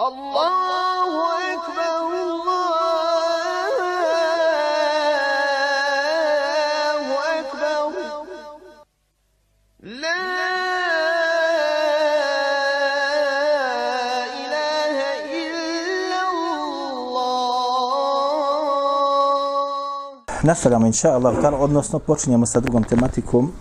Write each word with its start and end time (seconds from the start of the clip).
الله 0.00 1.12
أكبر 1.54 2.04
الله 2.24 3.76
أكبر 7.40 7.92
لا 9.80 10.24
إله 14.40 14.96
إلا 15.40 16.20
الله 16.32 17.50
Nastavljamo 20.42 20.86
inša 20.86 21.12
Allah, 21.12 21.34
odnosno 21.60 21.98
počinjemo 21.98 22.46
sa 22.46 22.60
drugom 22.60 22.82
tematikom. 22.84 23.52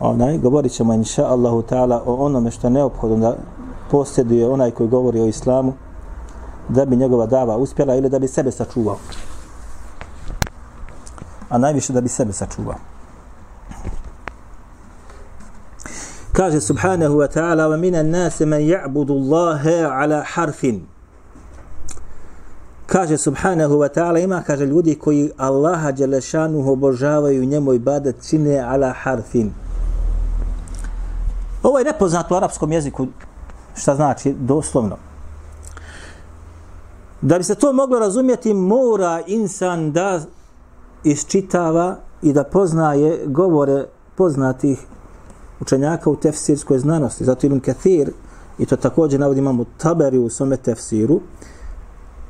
Onaj, 0.00 0.38
govorit 0.38 0.72
ćemo 0.72 0.94
inša 0.94 1.26
Allahu 1.26 1.62
ta'ala 1.62 2.02
o 2.06 2.14
onome 2.14 2.50
što 2.50 2.66
je 2.66 2.70
neophodno 2.70 3.16
da 3.16 3.36
posjeduje 3.90 4.48
onaj 4.48 4.70
koji 4.70 4.88
govori 4.88 5.20
o 5.20 5.26
islamu 5.26 5.72
da 6.68 6.84
bi 6.84 6.96
njegova 6.96 7.26
dava 7.26 7.56
uspjela 7.56 7.94
ili 7.94 8.08
da 8.08 8.18
bi 8.18 8.28
sebe 8.28 8.50
sačuvao. 8.50 8.98
A 11.48 11.58
najviše 11.58 11.92
da 11.92 12.00
bi 12.00 12.08
sebe 12.08 12.32
sačuvao. 12.32 12.76
Kaže 16.32 16.60
subhanahu 16.60 17.14
wa 17.14 17.28
ta'ala 17.30 17.68
wa 17.70 17.78
minan 17.78 18.10
nase 18.10 18.46
man 18.46 18.60
ja'budu 18.60 19.14
Allahe 19.14 19.86
ala 19.86 20.24
harfin. 20.26 20.82
Kaže 22.86 23.18
subhanahu 23.18 23.78
wa 23.78 23.88
ta'ala 23.88 24.18
ima 24.18 24.42
kaže 24.42 24.66
ljudi 24.66 24.94
koji 24.94 25.30
Allaha 25.36 25.92
dželešanu 25.92 26.72
obožavaju 26.72 27.44
njemu 27.44 27.72
ibadet 27.72 28.16
čine 28.28 28.58
ala 28.58 28.92
harfin. 28.92 29.52
Ovo 31.62 31.78
je 31.78 31.84
nepoznato 31.84 32.34
u 32.34 32.36
arapskom 32.36 32.72
jeziku 32.72 33.06
šta 33.74 33.94
znači 33.94 34.32
doslovno. 34.32 34.96
Da 37.20 37.38
bi 37.38 37.44
se 37.44 37.54
to 37.54 37.72
moglo 37.72 37.98
razumjeti, 37.98 38.54
mora 38.54 39.22
insan 39.26 39.92
da 39.92 40.20
isčitava 41.04 41.96
i 42.22 42.32
da 42.32 42.44
poznaje 42.44 43.26
govore 43.26 43.86
poznatih 44.16 44.86
učenjaka 45.60 46.10
u 46.10 46.16
tefsirskoj 46.16 46.78
znanosti. 46.78 47.24
Zato 47.24 47.46
Ibn 47.46 47.60
Kathir, 47.60 48.10
i 48.58 48.66
to 48.66 48.76
također 48.76 49.20
navodi 49.20 49.38
imamo 49.38 49.64
taberi 49.78 50.18
u 50.18 50.30
svome 50.30 50.56
tefsiru, 50.56 51.20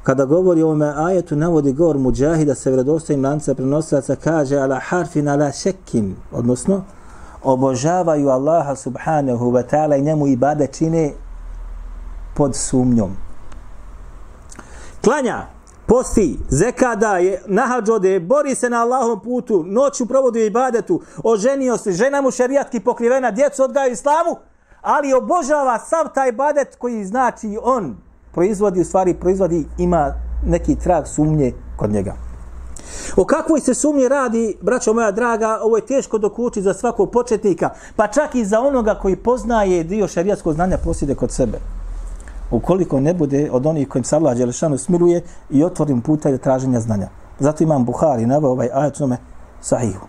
kada 0.03 0.25
govori 0.25 0.63
o 0.63 0.67
ovome 0.67 0.93
ajetu, 0.97 1.37
navodi 1.37 1.73
govor 1.73 1.99
muđahida 1.99 2.55
se 2.55 2.71
vredostojim 2.71 3.25
lanca 3.25 3.55
prenosilaca, 3.55 4.17
kaže 4.17 4.57
ala 4.57 4.81
harfin 4.83 5.29
ala 5.29 5.53
šekin, 5.53 6.15
odnosno, 6.33 6.83
obožavaju 7.43 8.29
Allaha 8.29 8.77
subhanahu 8.77 9.53
wa 9.53 9.63
ta'ala 9.71 9.99
i 9.99 10.03
njemu 10.03 10.27
ibade 10.27 10.67
čine 10.67 11.13
pod 12.37 12.57
sumnjom. 12.57 13.17
Klanja, 15.05 15.47
posti, 15.87 16.39
zeka 16.49 16.95
daje, 16.97 17.43
nahađode, 17.47 18.21
bori 18.21 18.55
se 18.55 18.71
na 18.71 18.83
Allahom 18.83 19.21
putu, 19.21 19.65
noću 19.67 20.07
provodi 20.07 20.41
i 20.41 20.47
ibadetu, 20.47 21.01
oženio 21.25 21.77
se, 21.77 21.93
žena 21.93 22.21
mu 22.21 22.31
šerijatki 22.31 22.81
pokrivena, 22.81 23.31
djecu 23.31 23.63
odgaju 23.63 23.93
islamu, 23.93 24.37
ali 24.81 25.13
obožava 25.13 25.79
sav 25.79 26.13
taj 26.15 26.29
ibadet 26.29 26.77
koji 26.77 27.05
znači 27.05 27.59
on 27.63 27.97
proizvodi, 28.33 28.81
u 28.81 28.85
stvari 28.85 29.15
proizvodi, 29.15 29.67
ima 29.79 30.15
neki 30.47 30.77
trag 30.77 31.07
sumnje 31.07 31.53
kod 31.77 31.91
njega. 31.91 32.15
O 33.17 33.25
kakvoj 33.25 33.61
se 33.61 33.75
sumnji 33.75 34.09
radi, 34.09 34.57
braćo 34.61 34.93
moja 34.93 35.11
draga, 35.11 35.59
ovo 35.63 35.77
je 35.77 35.87
teško 35.87 36.19
dokući 36.19 36.63
za 36.63 36.75
svakog 36.75 37.11
početnika, 37.11 37.71
pa 37.97 38.07
čak 38.07 38.35
i 38.35 38.45
za 38.45 38.61
onoga 38.61 38.95
koji 38.95 39.17
poznaje 39.17 39.85
dio 39.85 40.09
šarijatskog 40.09 40.55
znanja 40.55 40.79
posjede 40.85 41.15
kod 41.15 41.33
sebe. 41.33 41.59
Ukoliko 42.55 43.01
ne 43.01 43.15
bude 43.15 43.49
od 43.53 43.67
onih 43.67 43.89
kojim 43.89 44.05
se 44.05 44.17
Allah 44.17 44.37
Đelešanu 44.37 44.79
smiluje 44.79 45.23
i 45.51 45.65
otvorim 45.65 46.01
puta 46.01 46.31
i 46.31 46.39
traženja 46.39 46.81
znanja. 46.81 47.09
Zato 47.39 47.65
imam 47.65 47.85
Buhari, 47.85 48.27
naveo 48.27 48.51
ovaj 48.51 48.69
ajet 48.73 48.99
nome 48.99 49.17
sahihu. 49.61 50.07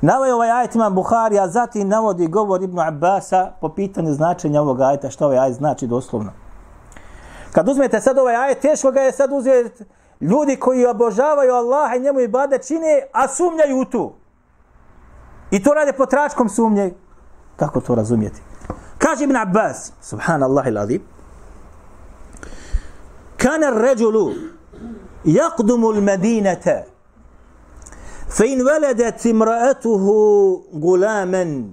Naveo 0.00 0.34
ovaj 0.34 0.50
ajet 0.50 0.74
imam 0.74 0.94
Buhari, 0.94 1.38
a 1.38 1.48
zatim 1.48 1.88
navodi 1.88 2.26
govor 2.26 2.62
Ibnu 2.62 2.82
Abbasa 2.82 3.52
po 3.60 3.68
pitanju 3.68 4.14
značenja 4.14 4.62
ovog 4.62 4.80
ajeta, 4.80 5.10
što 5.10 5.24
ovaj 5.24 5.38
ajet 5.38 5.56
znači 5.56 5.86
doslovno. 5.86 6.32
Kad 7.52 7.68
uzmete 7.68 8.00
sad 8.00 8.18
ovaj 8.18 8.36
ajet, 8.36 8.58
teško 8.60 8.90
ga 8.90 9.00
je 9.00 9.12
sad 9.12 9.32
uzeti 9.32 9.84
ljudi 10.20 10.56
koji 10.56 10.86
obožavaju 10.86 11.52
Allaha 11.52 11.96
i 11.96 12.00
njemu 12.00 12.20
ibade 12.20 12.58
čine, 12.58 13.02
a 13.12 13.28
sumnjaju 13.28 13.80
u 13.80 13.84
tu. 13.84 14.12
I 15.50 15.62
to 15.62 15.74
rade 15.74 15.92
po 15.92 16.06
tračkom 16.06 16.48
sumnje. 16.48 16.94
Kako 17.56 17.80
to 17.80 17.94
razumijeti? 17.94 18.42
Kaže 18.98 19.24
Ibn 19.24 19.36
Abbas, 19.36 19.92
subhanallah 20.00 20.66
il-azim, 20.66 21.15
كان 23.38 23.64
الرجل 23.64 24.36
يقدم 25.24 25.90
المدينة 25.90 26.84
فإن 28.28 28.62
ولدت 28.62 29.26
امرأته 29.26 30.06
غلاما 30.84 31.64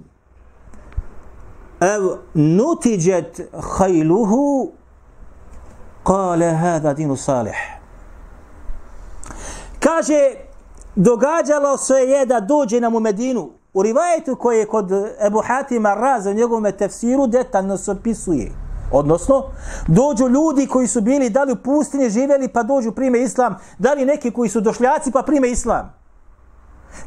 أو 1.84 2.18
نتجت 2.36 3.50
خيله 3.78 4.34
قال 6.06 6.44
هذا 6.44 6.92
دين 6.92 7.16
صالح 7.16 7.80
kaže 9.80 10.36
događalo 10.96 11.78
se 11.78 11.94
je 11.94 12.26
da 12.26 12.40
dođe 12.40 12.80
nam 12.80 12.96
u 12.96 13.00
Medinu 13.00 13.50
u 13.74 13.84
rivajetu 13.84 14.36
koji 14.36 14.60
je 14.60 14.66
kod 14.66 14.92
Ebu 15.28 15.42
Hatima 15.48 15.94
Raza 15.94 16.30
u 16.30 16.34
njegovom 16.34 16.72
tefsiru 16.72 17.28
detaljno 17.28 17.78
se 17.78 17.92
opisuje 17.92 18.52
odnosno 18.94 19.44
dođu 19.88 20.28
ljudi 20.28 20.68
koji 20.68 20.88
su 20.88 21.02
bili 21.02 21.30
da 21.30 21.44
li 21.44 21.52
u 21.52 21.56
pustinje 21.56 22.10
živjeli 22.10 22.48
pa 22.48 22.64
dođu 22.64 22.92
prime 22.92 23.22
islam 23.22 23.56
da 23.80 23.94
li 23.94 24.06
neki 24.06 24.32
koji 24.32 24.50
su 24.50 24.62
došljaci 24.62 25.12
pa 25.12 25.22
prime 25.22 25.50
islam 25.50 25.94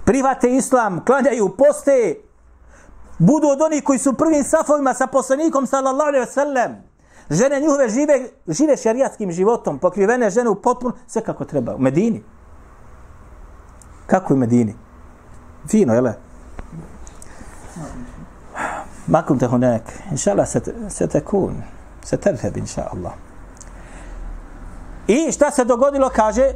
private 0.04 0.56
islam 0.56 1.04
klanjaju 1.04 1.48
poste 1.58 2.14
budu 3.18 3.48
od 3.48 3.60
onih 3.60 3.84
koji 3.84 3.98
su 3.98 4.12
prvim 4.12 4.44
safovima 4.44 4.94
sa 4.94 5.06
poslanikom 5.06 5.66
sallallahu 5.66 6.08
alaihi 6.08 6.26
ve 6.26 6.32
sallam 6.32 6.76
žene 7.30 7.60
njihove 7.60 7.88
žive, 7.88 8.28
žive 8.48 8.76
šarijatskim 8.76 9.32
životom 9.32 9.78
pokrivene 9.78 10.30
žene 10.30 10.50
u 10.50 10.62
potpuno 10.62 10.94
sve 11.06 11.22
kako 11.22 11.44
treba 11.44 11.74
u 11.74 11.78
Medini 11.78 12.22
Kako 14.06 14.34
u 14.34 14.36
Medini? 14.36 14.74
Fino, 15.68 15.94
jele? 15.94 16.14
Ma 19.06 19.22
te 19.38 19.46
hunek. 19.46 19.82
inšala 20.10 20.34
Allah 20.34 20.48
se, 20.92 21.06
te 21.06 21.20
kun. 21.20 21.62
Se 22.06 22.16
tedheb, 22.16 22.56
inša 22.56 22.82
Allah. 22.92 23.12
I 25.06 25.32
šta 25.32 25.50
se 25.50 25.64
dogodilo, 25.64 26.10
kaže? 26.14 26.52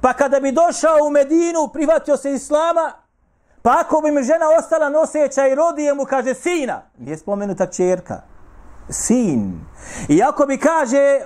Pa 0.00 0.12
kada 0.12 0.40
bi 0.40 0.52
došao 0.52 1.06
u 1.06 1.10
Medinu, 1.10 1.68
prihvatio 1.72 2.16
se 2.16 2.32
Islama, 2.32 2.92
pa 3.62 3.76
ako 3.80 4.00
bi 4.00 4.10
mi 4.10 4.22
žena 4.22 4.46
ostala 4.58 4.88
noseća 4.88 5.46
i 5.46 5.54
rodije 5.54 5.94
mu, 5.94 6.04
kaže, 6.04 6.34
sina. 6.34 6.82
Nije 6.98 7.18
spomenuta 7.18 7.66
čerka. 7.66 8.22
Sin. 8.88 9.60
I 10.08 10.22
ako 10.22 10.46
bi, 10.46 10.58
kaže, 10.58 11.20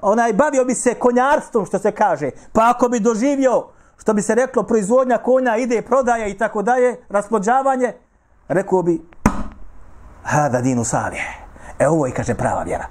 onaj 0.00 0.32
bavio 0.32 0.64
bi 0.64 0.74
se 0.74 0.94
konjarstvom, 0.94 1.66
što 1.66 1.78
se 1.78 1.92
kaže, 1.92 2.30
pa 2.52 2.72
ako 2.74 2.88
bi 2.88 3.00
doživio 3.00 3.68
što 3.98 4.14
bi 4.14 4.22
se 4.22 4.34
reklo 4.34 4.62
proizvodnja 4.62 5.18
konja 5.18 5.56
ide 5.56 5.82
prodaja 5.82 6.26
i 6.26 6.38
tako 6.38 6.62
dalje, 6.62 6.96
rasplođavanje, 7.08 7.92
rekao 8.48 8.82
bi 8.82 9.00
hada 10.22 10.60
dinu 10.60 10.84
salih. 10.84 11.45
E 11.78 11.88
ovo 11.88 12.06
je, 12.06 12.12
kaže, 12.12 12.34
prava 12.34 12.62
vjera. 12.62 12.86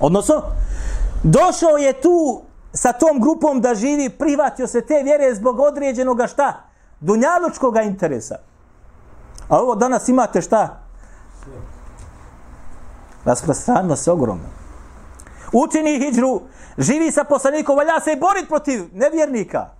Odnosno, 0.00 0.42
došao 1.22 1.76
je 1.76 2.00
tu 2.00 2.42
sa 2.72 2.92
tom 2.92 3.20
grupom 3.20 3.60
da 3.60 3.74
živi, 3.74 4.10
prihvatio 4.10 4.66
se 4.66 4.80
te 4.80 5.02
vjere 5.04 5.34
zbog 5.34 5.60
određenoga 5.60 6.26
šta? 6.26 6.62
Dunjalučkog 7.00 7.76
interesa. 7.76 8.36
A 9.48 9.58
ovo 9.58 9.74
danas 9.74 10.08
imate 10.08 10.42
šta? 10.42 10.80
Rasprostranilo 13.24 13.96
se 13.96 14.10
ogromno. 14.10 14.48
Učini 15.52 15.98
hijđru, 15.98 16.40
živi 16.78 17.10
sa 17.10 17.24
poslanikom, 17.24 17.76
valja 17.76 18.00
se 18.00 18.12
i 18.12 18.20
borit 18.20 18.48
protiv 18.48 18.88
nevjernika. 18.92 19.79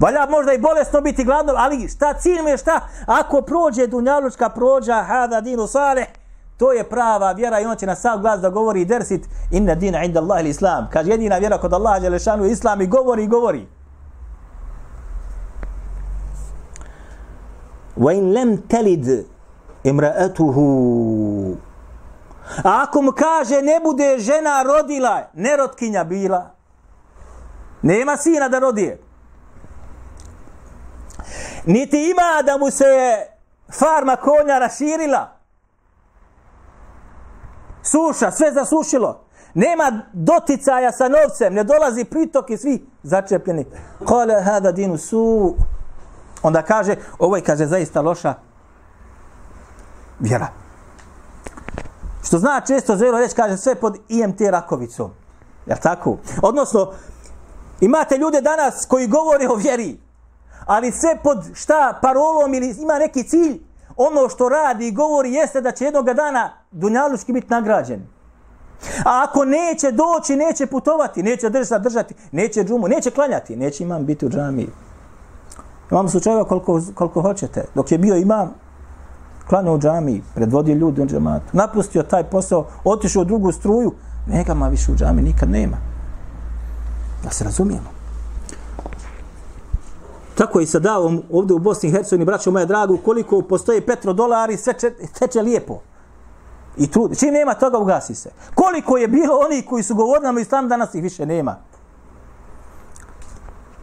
Valja 0.00 0.26
možda 0.30 0.52
i 0.52 0.58
bolesno 0.58 1.00
biti 1.00 1.24
gladno, 1.24 1.52
ali 1.56 1.88
šta 1.88 2.14
cilj 2.14 2.48
je 2.48 2.56
šta? 2.56 2.80
Ako 3.06 3.42
prođe 3.42 3.86
dunjalučka 3.86 4.48
prođa, 4.48 5.02
hada 5.02 5.40
dinu 5.40 5.66
saleh, 5.66 6.06
to 6.56 6.72
je 6.72 6.84
prava 6.84 7.32
vjera 7.32 7.60
i 7.60 7.64
on 7.64 7.76
će 7.76 7.86
na 7.86 7.94
sav 7.94 8.18
glas 8.18 8.40
da 8.40 8.50
govori 8.50 8.84
dersit 8.84 9.28
inna 9.50 9.74
dina 9.74 10.04
inda 10.04 10.20
Allah 10.20 10.40
ili 10.40 10.50
islam. 10.50 10.88
Kaže 10.92 11.10
jedina 11.10 11.36
vjera 11.36 11.58
kod 11.58 11.72
Allaha 11.72 11.98
Đelešanu 11.98 12.44
je 12.44 12.52
islam 12.52 12.80
i 12.80 12.86
govori 12.86 13.24
i 13.24 13.26
govori. 13.26 13.66
Wa 17.96 18.12
in 18.16 18.32
lem 18.32 18.56
telid 18.68 19.06
imra'atuhu 19.84 21.56
A 22.64 22.82
ako 22.82 23.02
mu 23.02 23.12
kaže 23.12 23.62
ne 23.62 23.80
bude 23.84 24.18
žena 24.18 24.62
rodila, 24.62 25.22
nerotkinja 25.34 26.04
bila, 26.04 26.50
nema 27.82 28.16
sina 28.16 28.48
da 28.48 28.58
rodije. 28.58 29.09
Niti 31.66 32.10
ima 32.10 32.42
da 32.42 32.58
mu 32.58 32.70
se 32.70 32.84
farma 33.78 34.16
konja 34.16 34.58
raširila. 34.58 35.36
Suša, 37.82 38.30
sve 38.30 38.52
zasušilo. 38.52 39.24
Nema 39.54 40.00
doticaja 40.12 40.92
sa 40.92 41.08
novcem, 41.08 41.54
ne 41.54 41.64
dolazi 41.64 42.04
pritok 42.04 42.50
i 42.50 42.56
svi 42.56 42.86
začepljeni. 43.02 43.66
Kale 44.08 44.42
hada 44.42 44.72
dinu 44.72 44.98
su. 44.98 45.54
Onda 46.42 46.62
kaže, 46.62 46.96
ovo 47.18 47.36
je, 47.36 47.42
kaže, 47.42 47.66
zaista 47.66 48.00
loša 48.00 48.34
vjera. 50.18 50.48
Što 52.22 52.38
zna 52.38 52.60
često 52.66 52.96
zelo 52.96 53.18
reći, 53.18 53.34
kaže, 53.34 53.56
sve 53.56 53.74
pod 53.74 53.96
IMT 54.08 54.40
rakovicom. 54.40 55.10
Jel 55.66 55.78
tako? 55.82 56.18
Odnosno, 56.42 56.92
imate 57.80 58.18
ljude 58.18 58.40
danas 58.40 58.86
koji 58.88 59.06
govore 59.06 59.48
o 59.48 59.54
vjeri, 59.54 60.00
ali 60.66 60.92
sve 60.92 61.16
pod 61.22 61.38
šta 61.54 61.98
parolom 62.02 62.54
ili 62.54 62.76
ima 62.78 62.98
neki 62.98 63.22
cilj, 63.22 63.60
ono 63.96 64.28
što 64.28 64.48
radi 64.48 64.88
i 64.88 64.92
govori 64.92 65.32
jeste 65.32 65.60
da 65.60 65.72
će 65.72 65.84
jednog 65.84 66.06
dana 66.12 66.50
Dunjalučki 66.70 67.32
biti 67.32 67.46
nagrađen. 67.50 68.06
A 69.04 69.26
ako 69.28 69.44
neće 69.44 69.90
doći, 69.90 70.36
neće 70.36 70.66
putovati, 70.66 71.22
neće 71.22 71.50
drža 71.50 71.78
držati, 71.78 72.14
neće 72.32 72.64
džumu, 72.64 72.88
neće 72.88 73.10
klanjati, 73.10 73.56
neće 73.56 73.84
imam 73.84 74.06
biti 74.06 74.26
u 74.26 74.28
džamiji. 74.28 74.68
Imam 75.90 76.08
slučajeva 76.08 76.44
koliko, 76.44 76.80
koliko 76.94 77.22
hoćete. 77.22 77.64
Dok 77.74 77.92
je 77.92 77.98
bio 77.98 78.16
imam, 78.16 78.54
klanjao 79.48 79.74
u 79.74 79.78
džamiji, 79.78 80.22
predvodio 80.34 80.74
ljudi 80.74 81.02
u 81.02 81.06
džamatu, 81.06 81.46
napustio 81.52 82.02
taj 82.02 82.24
posao, 82.24 82.66
otišao 82.84 83.22
u 83.22 83.24
drugu 83.24 83.52
struju, 83.52 83.92
neka 84.26 84.54
ma 84.54 84.68
više 84.68 84.92
u 84.92 84.96
džamiji 84.96 85.24
nikad 85.24 85.50
nema. 85.50 85.76
Da 87.24 87.30
se 87.30 87.44
razumijemo. 87.44 87.99
Tako 90.40 90.60
i 90.60 90.66
sa 90.66 90.78
davom 90.78 91.22
ovdje 91.30 91.54
u 91.54 91.58
Bosni 91.58 91.88
i 91.88 91.92
Hercegovini, 91.92 92.24
braćo 92.24 92.50
moja 92.50 92.64
draga, 92.64 92.94
koliko 93.04 93.42
postoje 93.42 93.86
petrodolari, 93.86 94.56
sve 94.56 94.74
teče 95.18 95.42
lijepo. 95.42 95.80
I 96.76 96.86
trud. 96.90 97.18
Čim 97.18 97.34
nema 97.34 97.54
toga, 97.54 97.78
ugasi 97.78 98.14
se. 98.14 98.30
Koliko 98.54 98.96
je 98.96 99.08
bilo 99.08 99.38
oni 99.46 99.62
koji 99.62 99.82
su 99.82 99.94
govorili 99.94 100.24
nam 100.24 100.38
islam, 100.38 100.68
danas 100.68 100.94
ih 100.94 101.02
više 101.02 101.26
nema. 101.26 101.56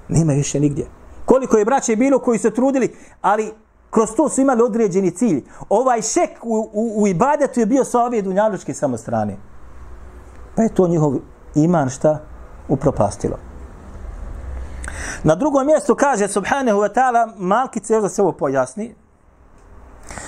Nema 0.07 0.33
više 0.33 0.59
nigdje. 0.59 0.87
Koliko 1.25 1.57
je 1.57 1.65
braće 1.65 1.95
bilo 1.95 2.19
koji 2.19 2.39
su 2.39 2.51
trudili, 2.51 2.95
ali 3.21 3.53
kroz 3.89 4.09
to 4.15 4.29
su 4.29 4.41
imali 4.41 4.61
određeni 4.61 5.11
cilj. 5.11 5.45
Ovaj 5.69 6.01
šek 6.01 6.29
u, 6.43 6.69
u, 6.73 7.01
u 7.01 7.07
ibadetu 7.07 7.59
je 7.59 7.65
bio 7.65 7.83
sa 7.83 7.99
ove 7.99 8.21
dunjalučke 8.21 8.73
samostrane. 8.73 9.37
Pa 10.55 10.61
je 10.63 10.73
to 10.73 10.87
njihov 10.87 11.13
iman 11.55 11.89
šta 11.89 12.19
upropastilo. 12.67 13.46
Na 15.24 15.34
drugom 15.34 15.66
mjestu 15.66 15.94
kaže 15.94 16.28
subhanahu 16.28 16.78
wa 16.78 16.94
ta'ala, 16.94 17.32
malkice 17.36 17.94
još 17.94 18.02
da 18.02 18.08
se 18.08 18.22
ovo 18.22 18.32
pojasni, 18.32 18.94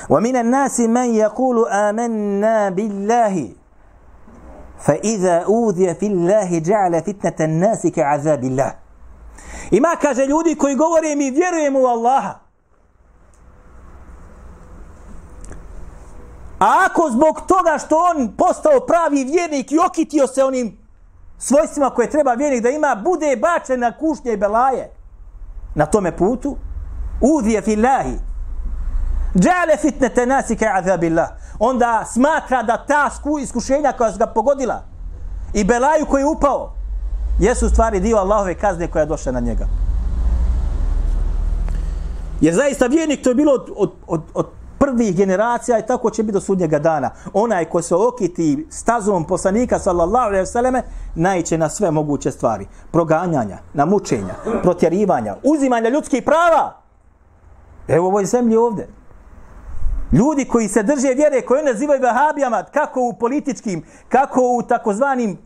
ومن 0.08 0.36
الناس 0.36 0.80
من 0.80 1.14
يقول 1.14 1.68
آمنا 1.68 2.68
بالله 2.68 3.52
فإذا 4.78 5.38
أوذي 5.38 5.94
في 5.94 6.06
الله 6.06 6.58
جعل 6.58 7.02
فتنة 7.02 7.38
الناس 7.40 7.86
كعذاب 7.86 8.44
الله 8.44 8.74
Ima 9.70 9.96
kaže 10.02 10.26
ljudi 10.26 10.54
koji 10.54 10.74
govore 10.74 11.16
mi 11.16 11.30
vjerujemo 11.30 11.80
u 11.80 11.86
Allaha. 11.86 12.34
A 16.58 16.86
ako 16.86 17.10
zbog 17.10 17.40
toga 17.46 17.78
što 17.78 17.96
on 17.98 18.36
postao 18.36 18.80
pravi 18.80 19.24
vjernik 19.24 19.72
i 19.72 19.78
okitio 19.78 20.26
se 20.26 20.44
onim 20.44 20.77
svojstvima 21.39 21.89
koje 21.89 22.09
treba 22.09 22.33
vjernik 22.33 22.63
da 22.63 22.69
ima, 22.69 23.01
bude 23.03 23.35
bačen 23.35 23.79
na 23.79 23.97
kušnje 23.97 24.33
i 24.33 24.37
belaje 24.37 24.89
na 25.75 25.85
tome 25.85 26.17
putu, 26.17 26.57
udhije 27.21 27.61
fillahi, 27.61 28.19
Džale 29.35 29.77
fitne 29.77 30.09
te 30.09 30.25
azabillah. 30.73 31.29
Onda 31.59 32.05
smatra 32.13 32.63
da 32.63 32.85
ta 32.87 33.09
sku 33.09 33.39
iskušenja 33.39 33.91
koja 33.91 34.11
su 34.11 34.17
ga 34.17 34.27
pogodila 34.27 34.83
i 35.53 35.63
belaju 35.63 36.05
koji 36.05 36.21
je 36.21 36.25
upao 36.25 36.73
jesu 37.39 37.69
stvari 37.69 37.99
dio 37.99 38.17
Allahove 38.17 38.55
kazne 38.55 38.87
koja 38.87 39.01
je 39.01 39.05
došla 39.05 39.31
na 39.31 39.39
njega. 39.39 39.67
Jer 42.41 42.55
zaista 42.55 42.85
vjernik 42.85 43.23
to 43.23 43.29
je 43.29 43.35
bilo 43.35 43.53
od, 43.53 43.69
od, 43.75 43.91
od, 44.07 44.21
od 44.33 44.47
prvih 44.79 45.15
generacija 45.15 45.79
i 45.79 45.85
tako 45.85 46.09
će 46.09 46.23
biti 46.23 46.33
do 46.33 46.41
sudnjega 46.41 46.79
dana. 46.79 47.11
Onaj 47.33 47.65
ko 47.65 47.81
se 47.81 47.95
okiti 47.95 48.67
stazom 48.69 49.23
poslanika 49.23 49.79
sallallahu 49.79 50.25
alejhi 50.25 50.41
ve 50.41 50.45
selleme 50.45 50.83
najće 51.15 51.57
na 51.57 51.69
sve 51.69 51.91
moguće 51.91 52.31
stvari. 52.31 52.67
Proganjanja, 52.91 53.57
na 53.73 53.85
mučenja, 53.85 54.35
protjerivanja, 54.61 55.35
uzimanja 55.43 55.89
ljudskih 55.89 56.23
prava. 56.23 56.81
Evo 57.87 58.07
ovoj 58.07 58.25
zemlji 58.25 58.57
ovde. 58.57 58.87
Ljudi 60.11 60.45
koji 60.45 60.67
se 60.67 60.83
drže 60.83 61.13
vjere, 61.15 61.41
koji 61.41 61.63
nazivaju 61.63 62.01
vahabijama, 62.01 62.63
kako 62.63 63.01
u 63.01 63.13
političkim, 63.13 63.83
kako 64.09 64.41
u 64.41 64.61
takozvanim 64.61 65.37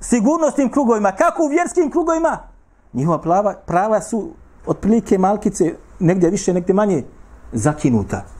sigurnosnim 0.00 0.72
krugovima, 0.72 1.12
kako 1.12 1.42
u 1.42 1.48
vjerskim 1.48 1.90
krugovima, 1.90 2.38
njihova 2.92 3.18
prava, 3.18 3.54
prava 3.66 4.00
su 4.00 4.30
otprilike 4.66 5.18
malkice 5.18 5.74
negdje 5.98 6.30
više, 6.30 6.54
negdje 6.54 6.74
manje 6.74 7.04
zakinuta. 7.52 8.37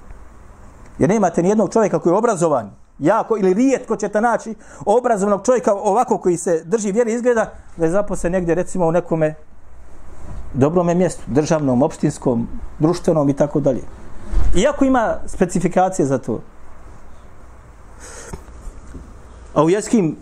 Jer 0.99 1.09
nemate 1.09 1.43
ni 1.43 1.49
jednog 1.49 1.73
čovjeka 1.73 1.99
koji 1.99 2.13
je 2.13 2.17
obrazovan, 2.17 2.71
jako 2.99 3.37
ili 3.37 3.55
rijetko 3.55 3.97
ćete 3.97 4.21
naći 4.21 4.55
obrazovanog 4.87 5.47
čovjeka 5.47 5.75
ovako 5.75 6.19
koji 6.19 6.37
se 6.37 6.63
drži 6.65 6.93
vjere 6.93 7.13
izgleda 7.13 7.53
da 7.77 7.85
je 7.85 7.91
zaposlen 7.91 8.33
negdje 8.33 8.55
recimo 8.55 8.87
u 8.87 8.93
nekome 8.93 9.35
dobrome 10.55 10.95
mjestu, 10.95 11.23
državnom, 11.27 11.83
opštinskom, 11.83 12.49
društvenom 12.79 13.29
i 13.29 13.37
tako 13.37 13.61
dalje. 13.61 13.83
Iako 14.57 14.85
ima 14.85 15.15
specifikacije 15.27 16.07
za 16.07 16.19
to. 16.19 16.41
A 19.55 19.63
u 19.65 19.71
jeskim 19.71 20.17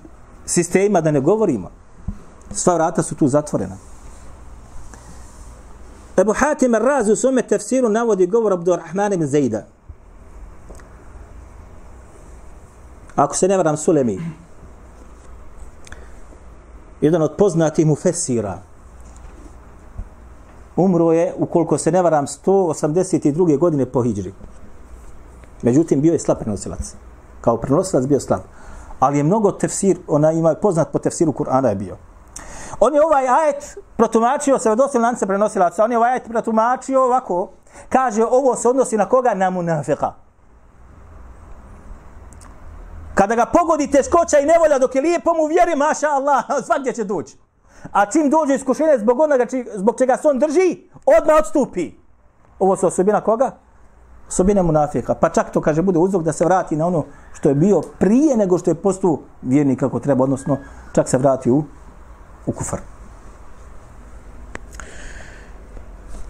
sistemima 0.46 1.00
da 1.00 1.10
ne 1.10 1.20
govorimo, 1.20 1.70
sva 2.50 2.74
vrata 2.74 3.02
su 3.02 3.14
tu 3.14 3.28
zatvorena. 3.28 3.76
Ebu 6.16 6.32
Hatim 6.32 6.74
Ar-Razi 6.74 7.12
u 7.12 7.16
svome 7.16 7.42
tefsiru 7.42 7.88
navodi 7.88 8.26
govor 8.26 8.52
Abdurrahman 8.52 9.12
ibn 9.12 9.26
Zejda. 9.26 9.75
Ako 13.16 13.36
se 13.36 13.48
ne 13.48 13.56
varam 13.56 13.76
Sulemi, 13.76 14.18
jedan 17.00 17.22
od 17.22 17.36
poznatih 17.38 17.86
mu 17.86 17.96
fesira, 17.96 18.58
umro 20.76 21.12
je, 21.12 21.34
ukoliko 21.38 21.78
se 21.78 21.92
ne 21.92 22.02
varam, 22.02 22.26
182. 22.26 23.58
godine 23.58 23.86
po 23.86 24.02
Hidžri. 24.02 24.34
Međutim, 25.62 26.00
bio 26.00 26.12
je 26.12 26.18
slab 26.18 26.38
prenosilac. 26.38 26.94
Kao 27.40 27.56
prenosilac 27.56 28.06
bio 28.06 28.20
slab. 28.20 28.40
Ali 29.00 29.18
je 29.18 29.22
mnogo 29.22 29.52
tefsir, 29.52 29.98
ona 30.08 30.32
ima 30.32 30.54
poznat 30.54 30.92
po 30.92 30.98
tefsiru 30.98 31.32
Kur'ana 31.32 31.68
je 31.68 31.74
bio. 31.74 31.96
On 32.80 32.94
je 32.94 33.04
ovaj 33.04 33.28
ajet 33.28 33.78
protumačio, 33.96 34.58
se 34.58 34.70
odnosi 34.70 34.98
lance 34.98 35.26
prenosilaca, 35.26 35.84
on 35.84 35.92
je 35.92 35.98
ovaj 35.98 36.10
ajet 36.10 36.28
protumačio 36.28 37.04
ovako, 37.04 37.50
kaže 37.88 38.24
ovo 38.24 38.56
se 38.56 38.68
odnosi 38.68 38.96
na 38.96 39.08
koga? 39.08 39.34
Na 39.34 39.50
munafika. 39.50 40.25
Kada 43.16 43.34
ga 43.34 43.46
pogodi 43.46 43.90
teškoća 43.90 44.38
i 44.38 44.46
nevolja 44.46 44.78
dok 44.78 44.94
je 44.94 45.00
lijepo 45.00 45.34
mu 45.34 45.46
vjeri, 45.46 45.76
maša 45.76 46.06
Allah, 46.06 46.44
svakdje 46.66 46.92
će 46.92 47.04
doći. 47.04 47.36
A 47.92 48.06
čim 48.06 48.30
dođe 48.30 48.54
iskušenje 48.54 48.98
zbog 48.98 49.20
onoga 49.20 49.46
či, 49.46 49.64
zbog 49.74 49.98
čega 49.98 50.16
se 50.16 50.28
on 50.28 50.38
drži, 50.38 50.88
odmah 51.06 51.36
odstupi. 51.38 51.92
Ovo 52.58 52.76
su 52.76 52.86
osobina 52.86 53.20
koga? 53.20 53.50
Osobina 54.28 54.62
munafika. 54.62 55.14
Pa 55.14 55.28
čak 55.28 55.50
to 55.52 55.60
kaže 55.60 55.82
bude 55.82 55.98
uzrok 55.98 56.22
da 56.22 56.32
se 56.32 56.44
vrati 56.44 56.76
na 56.76 56.86
ono 56.86 57.04
što 57.32 57.48
je 57.48 57.54
bio 57.54 57.80
prije 57.98 58.36
nego 58.36 58.58
što 58.58 58.70
je 58.70 58.74
postu 58.74 59.18
vjernik 59.42 59.80
kako 59.80 60.00
treba, 60.00 60.24
odnosno 60.24 60.58
čak 60.92 61.08
se 61.08 61.18
vrati 61.18 61.50
u, 61.50 61.64
u 62.46 62.52
kufar. 62.52 62.80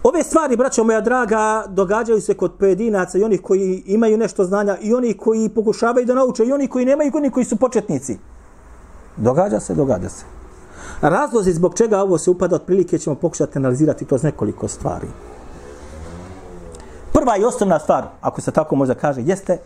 Ove 0.07 0.23
stvari, 0.23 0.55
braćo 0.55 0.83
moja 0.83 1.01
draga, 1.01 1.63
događaju 1.69 2.21
se 2.21 2.33
kod 2.33 2.53
pojedinaca 2.59 3.17
i 3.17 3.23
onih 3.23 3.41
koji 3.41 3.83
imaju 3.85 4.17
nešto 4.17 4.43
znanja 4.43 4.77
i 4.81 4.93
oni 4.93 5.13
koji 5.13 5.49
pokušavaju 5.49 6.05
da 6.05 6.15
nauče 6.15 6.45
i 6.45 6.51
oni 6.51 6.67
koji 6.67 6.85
nemaju 6.85 7.11
i 7.13 7.17
oni 7.17 7.31
koji 7.31 7.45
su 7.45 7.55
početnici. 7.55 8.17
Događa 9.17 9.59
se, 9.59 9.75
događa 9.75 10.09
se. 10.09 10.25
Razlozi 11.01 11.53
zbog 11.53 11.75
čega 11.75 12.01
ovo 12.01 12.17
se 12.17 12.29
upada 12.29 12.55
otprilike 12.55 12.97
ćemo 12.97 13.15
pokušati 13.15 13.57
analizirati 13.57 14.05
kroz 14.05 14.23
nekoliko 14.23 14.67
stvari. 14.67 15.07
Prva 17.13 17.37
i 17.37 17.43
osnovna 17.43 17.79
stvar, 17.79 18.03
ako 18.21 18.41
se 18.41 18.51
tako 18.51 18.75
može 18.75 18.95
kaže, 18.95 19.21
jeste 19.21 19.57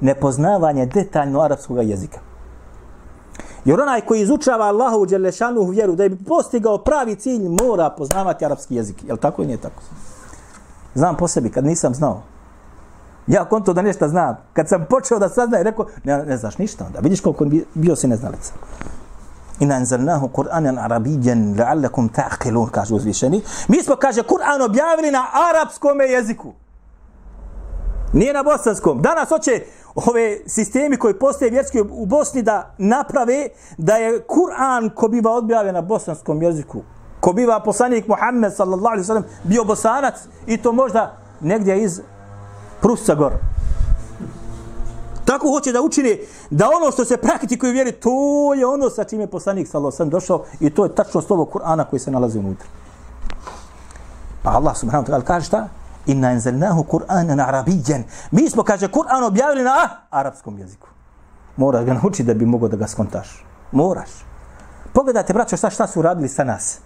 nepoznavanje 0.00 0.86
detaljno 0.86 1.40
arapskog 1.40 1.88
jezika. 1.88 2.29
Jer 3.64 3.80
onaj 3.80 4.00
koji 4.00 4.20
izučava 4.20 4.64
Allahovu 4.64 5.06
Đelešanu 5.06 5.64
vjeru 5.64 5.94
da 5.94 6.08
bi 6.08 6.24
postigao 6.24 6.78
pravi 6.78 7.16
cilj 7.16 7.48
mora 7.48 7.90
poznavati 7.90 8.44
arapski 8.44 8.74
jezik. 8.74 9.04
Je 9.04 9.12
li 9.12 9.18
tako 9.18 9.42
i 9.42 9.46
nije 9.46 9.58
tako? 9.58 9.82
Znam 10.94 11.16
po 11.16 11.28
sebi, 11.28 11.50
kad 11.50 11.64
nisam 11.64 11.94
znao. 11.94 12.22
Ja 13.26 13.44
konto 13.44 13.72
da 13.72 13.82
nešto 13.82 14.08
znam. 14.08 14.36
Kad 14.52 14.68
sam 14.68 14.86
počeo 14.90 15.18
da 15.18 15.28
saznaje, 15.28 15.64
rekao, 15.64 15.86
ne, 16.04 16.24
ne 16.24 16.36
znaš 16.36 16.58
ništa 16.58 16.84
onda. 16.86 16.98
Vidiš 17.00 17.20
koliko 17.20 17.46
bio 17.74 17.96
si 17.96 18.08
neznalica. 18.08 18.52
Inna 19.60 19.74
anzalnahu 19.74 20.28
Qur'anan 20.28 20.78
Arabiyyan 20.78 21.56
la'allakum 21.56 22.08
ta'qilun 22.08 22.70
kaže 22.70 22.94
uzvišeni. 22.94 23.42
Mi 23.68 23.82
smo 23.82 23.96
kaže 23.96 24.22
Kur'an 24.22 24.62
objavili 24.62 25.10
na 25.10 25.26
arapskom 25.50 26.00
jeziku. 26.00 26.52
Nije 28.12 28.32
na 28.32 28.42
bosanskom. 28.42 29.02
Danas 29.02 29.28
hoće 29.28 29.64
ove 29.94 30.38
sistemi 30.46 30.96
koji 30.96 31.18
postoje 31.18 31.50
vjerski 31.50 31.80
u 31.80 32.06
Bosni 32.06 32.42
da 32.42 32.74
naprave 32.78 33.48
da 33.78 33.96
je 33.96 34.22
Kur'an 34.26 34.90
ko 34.94 35.08
biva 35.08 35.36
objavljen 35.36 35.74
na 35.74 35.80
bosanskom 35.80 36.42
jeziku, 36.42 36.82
ko 37.20 37.32
biva 37.32 37.60
poslanik 37.60 38.08
Muhammed 38.08 38.52
sallallahu 38.54 38.92
alaihi 38.92 39.06
sallam 39.06 39.24
bio 39.44 39.64
bosanac 39.64 40.14
i 40.46 40.56
to 40.56 40.72
možda 40.72 41.16
negdje 41.40 41.82
iz 41.82 42.00
Prusca 42.80 43.14
gor. 43.14 43.32
Tako 45.24 45.48
hoće 45.48 45.72
da 45.72 45.80
učini 45.80 46.18
da 46.50 46.68
ono 46.68 46.90
što 46.90 47.04
se 47.04 47.16
praktikuje 47.16 47.72
vjeri, 47.72 47.92
to 47.92 48.10
je 48.54 48.66
ono 48.66 48.90
sa 48.90 49.04
čime 49.04 49.22
je 49.22 49.30
poslanik 49.30 49.68
sallallahu 49.68 49.96
alaihi 49.96 50.10
došao 50.10 50.44
i 50.60 50.70
to 50.70 50.84
je 50.84 50.94
tačno 50.94 51.20
slovo 51.20 51.44
Kur'ana 51.44 51.84
koji 51.90 52.00
se 52.00 52.10
nalazi 52.10 52.38
unutra. 52.38 52.66
Pa 54.42 54.50
Allah 54.50 54.76
subhanahu 54.76 55.06
wa 55.06 55.10
ta'ala 55.10 55.24
kaže 55.24 55.46
šta? 55.46 55.68
Inna 56.10 56.32
enzelnahu 56.32 56.84
Kur'anan 56.84 57.40
arabijan. 57.40 58.04
Mi 58.30 58.50
smo, 58.50 58.62
kaže, 58.62 58.88
Kur'an 58.88 59.24
objavili 59.24 59.64
na 59.64 59.88
arapskom 60.10 60.58
jeziku. 60.58 60.88
Moraš 61.56 61.84
ga 61.84 61.94
naučiti 61.94 62.26
da 62.26 62.34
bi 62.34 62.46
mogao 62.46 62.68
da 62.68 62.76
ga 62.76 62.86
skontaš. 62.86 63.44
Moraš. 63.72 64.10
Pogledajte, 64.92 65.32
braćo, 65.32 65.56
šta, 65.56 65.70
šta 65.70 65.86
su 65.86 66.02
radili 66.02 66.28
sa 66.28 66.44
nas. 66.44 66.78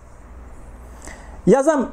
Ja 1.47 1.63
znam, 1.63 1.87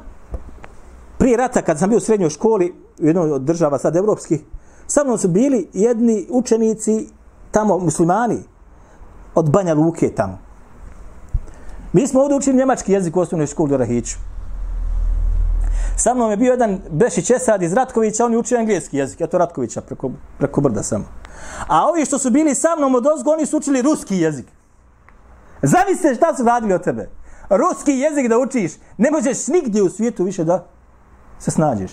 prije 1.18 1.36
rata, 1.36 1.62
kad 1.62 1.78
sam 1.78 1.88
bio 1.88 1.96
u 1.96 2.00
srednjoj 2.00 2.30
školi, 2.30 2.74
u 3.00 3.06
jednoj 3.06 3.32
od 3.32 3.42
država 3.42 3.78
sad 3.78 3.96
evropskih, 3.96 4.40
sa 4.86 5.04
mnom 5.04 5.18
su 5.18 5.28
bili 5.28 5.68
jedni 5.72 6.26
učenici 6.30 7.08
tamo, 7.50 7.78
muslimani, 7.78 8.42
od 9.34 9.50
Banja 9.50 9.74
Luke 9.74 10.14
tamo. 10.14 10.38
Mi 11.92 12.06
smo 12.06 12.20
ovdje 12.20 12.36
učili 12.36 12.56
njemački 12.56 12.92
jezik 12.92 13.16
u 13.16 13.20
osnovnoj 13.20 13.46
školi 13.46 13.74
u 13.74 13.76
Rahiću. 13.76 14.16
Sa 16.02 16.14
mnom 16.14 16.30
je 16.30 16.36
bio 16.36 16.50
jedan 16.50 16.80
Bešić 16.90 17.30
Esad 17.30 17.62
iz 17.62 17.72
Ratkovića, 17.72 18.24
on 18.24 18.32
je 18.32 18.38
učio 18.38 18.58
engleski 18.58 18.96
jezik, 18.96 19.20
ja 19.20 19.26
to 19.26 19.38
Ratkovića 19.38 19.80
preko, 19.80 20.10
preko 20.38 20.60
brda 20.60 20.82
samo. 20.82 21.04
A 21.68 21.86
ovi 21.88 22.04
što 22.04 22.18
su 22.18 22.30
bili 22.30 22.54
sa 22.54 22.68
mnom 22.78 22.94
od 22.94 23.06
ozgo, 23.06 23.30
oni 23.30 23.46
su 23.46 23.56
učili 23.56 23.82
ruski 23.82 24.16
jezik. 24.16 24.46
Zavisite 25.62 26.14
šta 26.14 26.36
su 26.36 26.44
radili 26.44 26.74
od 26.74 26.84
tebe. 26.84 27.08
Ruski 27.50 27.92
jezik 27.92 28.28
da 28.28 28.38
učiš, 28.38 28.72
ne 28.98 29.10
možeš 29.10 29.46
nigdje 29.46 29.82
u 29.82 29.90
svijetu 29.90 30.24
više 30.24 30.44
da 30.44 30.66
se 31.38 31.50
snađeš. 31.50 31.92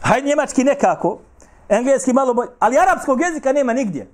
Hajde 0.00 0.28
njemački 0.28 0.64
nekako, 0.64 1.18
engleski 1.68 2.12
malo 2.12 2.34
bolje, 2.34 2.50
ali 2.58 2.78
arapskog 2.78 3.20
jezika 3.20 3.52
nema 3.52 3.72
nigdje. 3.72 4.08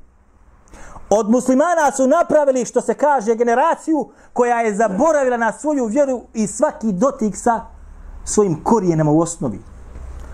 Od 1.10 1.30
muslimana 1.30 1.92
su 1.96 2.06
napravili, 2.06 2.64
što 2.64 2.80
se 2.80 2.94
kaže, 2.94 3.34
generaciju 3.34 4.08
koja 4.32 4.60
je 4.60 4.74
zaboravila 4.74 5.36
na 5.36 5.52
svoju 5.52 5.86
vjeru 5.86 6.22
i 6.34 6.46
svaki 6.46 6.92
dotik 6.92 7.36
sa 7.36 7.60
svojim 8.24 8.64
korijenama 8.64 9.10
u 9.10 9.20
osnovi. 9.20 9.60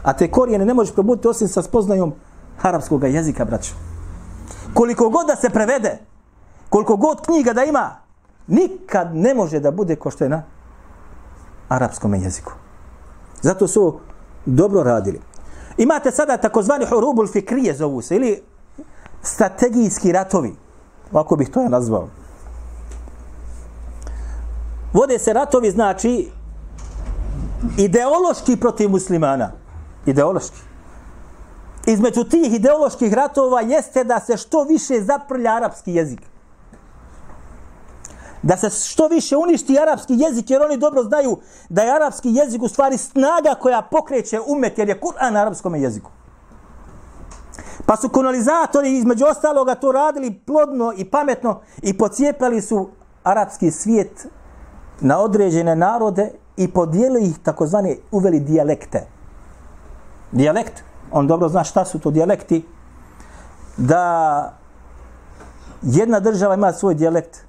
A 0.02 0.12
te 0.12 0.30
korijene 0.30 0.64
ne 0.64 0.74
možeš 0.74 0.94
probuditi 0.94 1.28
osim 1.28 1.48
sa 1.48 1.62
spoznajom 1.62 2.12
arapskog 2.62 3.04
jezika, 3.04 3.44
braćo. 3.44 3.74
Koliko 4.74 5.08
god 5.08 5.26
da 5.26 5.36
se 5.36 5.50
prevede, 5.50 5.98
koliko 6.68 6.96
god 6.96 7.26
knjiga 7.26 7.52
da 7.52 7.64
ima, 7.64 7.96
nikad 8.46 9.16
ne 9.16 9.34
može 9.34 9.60
da 9.60 9.70
bude 9.70 9.96
ko 9.96 10.10
što 10.10 10.24
je 10.24 10.30
na 10.30 10.42
arapskom 11.68 12.14
jeziku. 12.14 12.52
Zato 13.42 13.68
su 13.68 14.00
dobro 14.46 14.82
radili. 14.82 15.20
Imate 15.76 16.10
sada 16.10 16.36
takozvani 16.36 16.86
hurubul 16.86 17.26
fikrije 17.26 17.74
zovu 17.74 18.02
se, 18.02 18.16
ili 18.16 18.42
strategijski 19.22 20.12
ratovi. 20.12 20.65
Ovako 21.12 21.36
bih 21.36 21.50
to 21.50 21.60
ja 21.60 21.68
nazvao. 21.68 22.08
Vode 24.92 25.18
se 25.18 25.32
ratovi, 25.32 25.70
znači, 25.70 26.30
ideološki 27.78 28.56
protiv 28.56 28.90
muslimana. 28.90 29.52
Ideološki. 30.06 30.56
Između 31.86 32.24
tih 32.24 32.54
ideoloških 32.54 33.12
ratova 33.12 33.60
jeste 33.60 34.04
da 34.04 34.20
se 34.20 34.36
što 34.36 34.64
više 34.64 35.00
zaprlja 35.00 35.54
arapski 35.54 35.94
jezik. 35.94 36.20
Da 38.42 38.56
se 38.56 38.70
što 38.70 39.08
više 39.08 39.36
uništi 39.36 39.78
arapski 39.78 40.14
jezik, 40.18 40.50
jer 40.50 40.62
oni 40.62 40.76
dobro 40.76 41.02
znaju 41.02 41.38
da 41.68 41.82
je 41.82 41.94
arapski 41.94 42.34
jezik 42.34 42.62
u 42.62 42.68
stvari 42.68 42.98
snaga 42.98 43.54
koja 43.60 43.82
pokreće 43.82 44.40
umet, 44.46 44.78
jer 44.78 44.88
je 44.88 45.00
Kur'an 45.00 45.30
na 45.30 45.40
arapskom 45.40 45.74
jeziku. 45.74 46.10
Pa 47.86 47.96
su 47.96 48.08
kolonizatori 48.08 48.98
između 48.98 49.24
ostaloga 49.24 49.74
to 49.74 49.92
radili 49.92 50.40
plodno 50.46 50.92
i 50.96 51.04
pametno 51.04 51.60
i 51.82 51.98
pocijepali 51.98 52.62
su 52.62 52.88
arapski 53.24 53.70
svijet 53.70 54.26
na 55.00 55.18
određene 55.18 55.76
narode 55.76 56.30
i 56.56 56.68
podijeli 56.68 57.24
ih 57.24 57.38
takozvane 57.38 57.96
uveli 58.10 58.40
dijalekte. 58.40 59.06
Dijalekt, 60.32 60.82
on 61.12 61.26
dobro 61.26 61.48
zna 61.48 61.64
šta 61.64 61.84
su 61.84 61.98
to 61.98 62.10
dijalekti, 62.10 62.64
da 63.76 64.52
jedna 65.82 66.20
država 66.20 66.54
ima 66.54 66.72
svoj 66.72 66.94
dijalekt, 66.94 67.44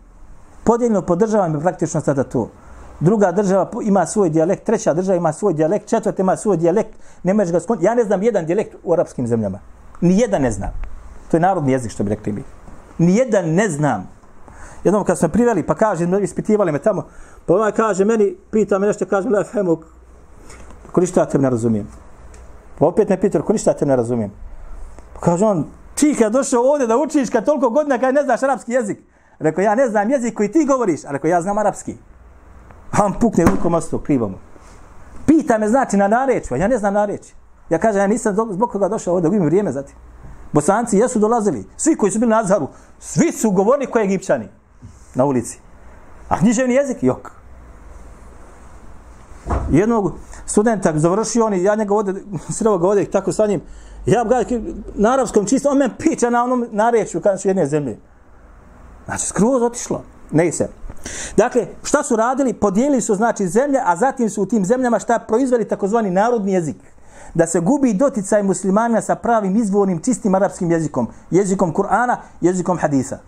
podijeljeno 0.63 1.01
po 1.01 1.15
državama 1.15 1.55
je 1.55 1.61
praktično 1.61 2.01
sada 2.01 2.23
to. 2.23 2.49
Druga 2.99 3.31
država 3.31 3.69
ima 3.83 4.05
svoj 4.05 4.29
dijalekt, 4.29 4.63
treća 4.65 4.93
država 4.93 5.17
ima 5.17 5.33
svoj 5.33 5.53
dijalekt, 5.53 5.89
četvrta 5.89 6.21
ima 6.21 6.37
svoj 6.37 6.57
dijalekt, 6.57 6.89
ne 7.23 7.33
možeš 7.33 7.51
ga 7.51 7.59
skontiti. 7.59 7.85
Ja 7.85 7.95
ne 7.95 8.03
znam 8.03 8.23
jedan 8.23 8.45
dijalekt 8.45 8.75
u 8.83 8.93
arapskim 8.93 9.27
zemljama. 9.27 9.59
Nijedan 10.01 10.41
ne 10.41 10.51
znam. 10.51 10.71
To 11.31 11.37
je 11.37 11.41
narodni 11.41 11.71
jezik 11.71 11.91
što 11.91 12.03
bi 12.03 12.09
rekli 12.09 12.33
mi. 12.33 12.43
Nijedan 12.97 13.53
ne 13.53 13.69
znam. 13.69 14.09
Jednom 14.83 15.03
kad 15.03 15.17
smo 15.17 15.29
priveli, 15.29 15.63
pa 15.63 15.75
kaže, 15.75 16.07
ispitivali 16.21 16.71
me 16.71 16.79
tamo, 16.79 17.07
pa 17.45 17.53
ona 17.53 17.71
kaže 17.71 18.05
meni, 18.05 18.35
pita 18.51 18.79
me 18.79 18.87
nešto, 18.87 19.05
kaže, 19.05 19.29
lef, 19.29 19.51
hemu, 19.51 19.77
ko 20.91 21.01
ništa 21.01 21.21
ja 21.21 21.25
te 21.25 21.39
ne 21.39 21.49
razumijem. 21.49 21.87
Pa 22.79 22.85
opet 22.85 23.09
me 23.09 23.21
pita, 23.21 23.41
ko 23.41 23.53
ništa 23.53 23.71
ja 23.71 23.77
te 23.77 23.85
ne 23.85 23.95
razumijem. 23.95 24.31
Pa 25.13 25.19
kaže 25.19 25.45
on, 25.45 25.65
ti 25.95 26.15
kad 26.19 26.33
došao 26.33 26.61
ovdje 26.61 26.87
da 26.87 26.97
učiš, 26.97 27.29
kad 27.29 27.45
toliko 27.45 27.69
godina, 27.69 27.97
kad 27.97 28.15
ne 28.15 28.23
znaš 28.23 28.43
arapski 28.43 28.71
jezik. 28.71 28.99
Rekao, 29.39 29.61
ja 29.61 29.75
ne 29.75 29.87
znam 29.89 30.09
jezik 30.09 30.33
koji 30.33 30.51
ti 30.51 30.65
govoriš, 30.65 31.05
a 31.05 31.11
rekao, 31.11 31.27
ja 31.27 31.41
znam 31.41 31.57
arapski. 31.57 31.97
A 32.91 33.05
on 33.05 33.13
pukne 33.19 33.45
rukom 33.45 33.73
osto, 33.73 33.99
krivo 33.99 34.27
mu. 34.27 34.37
Pita 35.25 35.57
me, 35.57 35.69
znači, 35.69 35.97
na 35.97 36.07
nareču, 36.07 36.53
a 36.53 36.57
ja 36.57 36.67
ne 36.67 36.77
znam 36.77 36.93
nareču. 36.93 37.35
Ja 37.69 37.77
kažem, 37.77 38.01
ja 38.01 38.07
nisam 38.07 38.35
zbog 38.51 38.71
koga 38.71 38.87
došao 38.87 39.13
ovdje, 39.13 39.29
gubim 39.29 39.45
vrijeme 39.45 39.71
za 39.71 39.83
ti. 39.83 39.93
Bosanci 40.53 40.97
jesu 40.97 41.19
dolazili, 41.19 41.65
svi 41.77 41.95
koji 41.95 42.11
su 42.11 42.19
bili 42.19 42.29
na 42.29 42.39
Azharu, 42.39 42.67
svi 42.99 43.31
su 43.31 43.51
govorili 43.51 43.91
koji 43.91 44.03
egipćani 44.03 44.47
na 45.15 45.25
ulici. 45.25 45.59
A 46.29 46.37
književni 46.37 46.73
jezik, 46.73 46.97
jok. 47.03 47.31
Jednog 49.71 50.13
studenta 50.45 50.99
završio 50.99 51.45
on 51.45 51.53
i 51.53 51.63
ja 51.63 51.75
njega 51.75 51.93
ovdje, 51.93 52.23
sreo 52.49 52.77
ga 52.77 52.87
ovdje 52.87 53.11
tako 53.11 53.31
sa 53.31 53.47
njim, 53.47 53.61
ja 54.05 54.23
ga 54.23 54.43
na 54.95 55.13
arapskom 55.13 55.45
čisto, 55.45 55.69
on 55.69 55.77
me 55.77 55.97
pića 55.97 56.29
na 56.29 56.43
onom 56.43 56.67
narečju 56.71 57.21
kada 57.21 57.37
su 57.37 57.47
jedne 57.47 57.65
zemlje. 57.65 57.99
Znači, 59.05 59.25
skroz 59.25 59.61
otišlo. 59.61 60.03
Ne 60.31 60.51
se. 60.51 60.69
Dakle, 61.37 61.67
šta 61.83 62.03
su 62.03 62.15
radili? 62.15 62.53
Podijelili 62.53 63.01
su 63.01 63.15
znači 63.15 63.47
zemlje, 63.47 63.79
a 63.85 63.95
zatim 63.95 64.29
su 64.29 64.41
u 64.41 64.45
tim 64.45 64.65
zemljama 64.65 64.99
šta 64.99 65.19
proizveli 65.19 65.67
takozvani 65.67 66.09
narodni 66.09 66.53
jezik 66.53 66.77
da 67.37 67.47
se 67.47 67.59
gubi 67.59 67.93
doticaj 67.93 68.43
muslimana 68.43 69.01
sa 69.01 69.15
pravim 69.15 69.55
izvornim 69.55 69.99
čistim 70.01 70.35
arapskim 70.35 70.71
jezikom, 70.71 71.07
jezikom 71.31 71.73
Kur'ana, 71.73 72.15
jezikom 72.41 72.77
hadisa. 72.77 73.19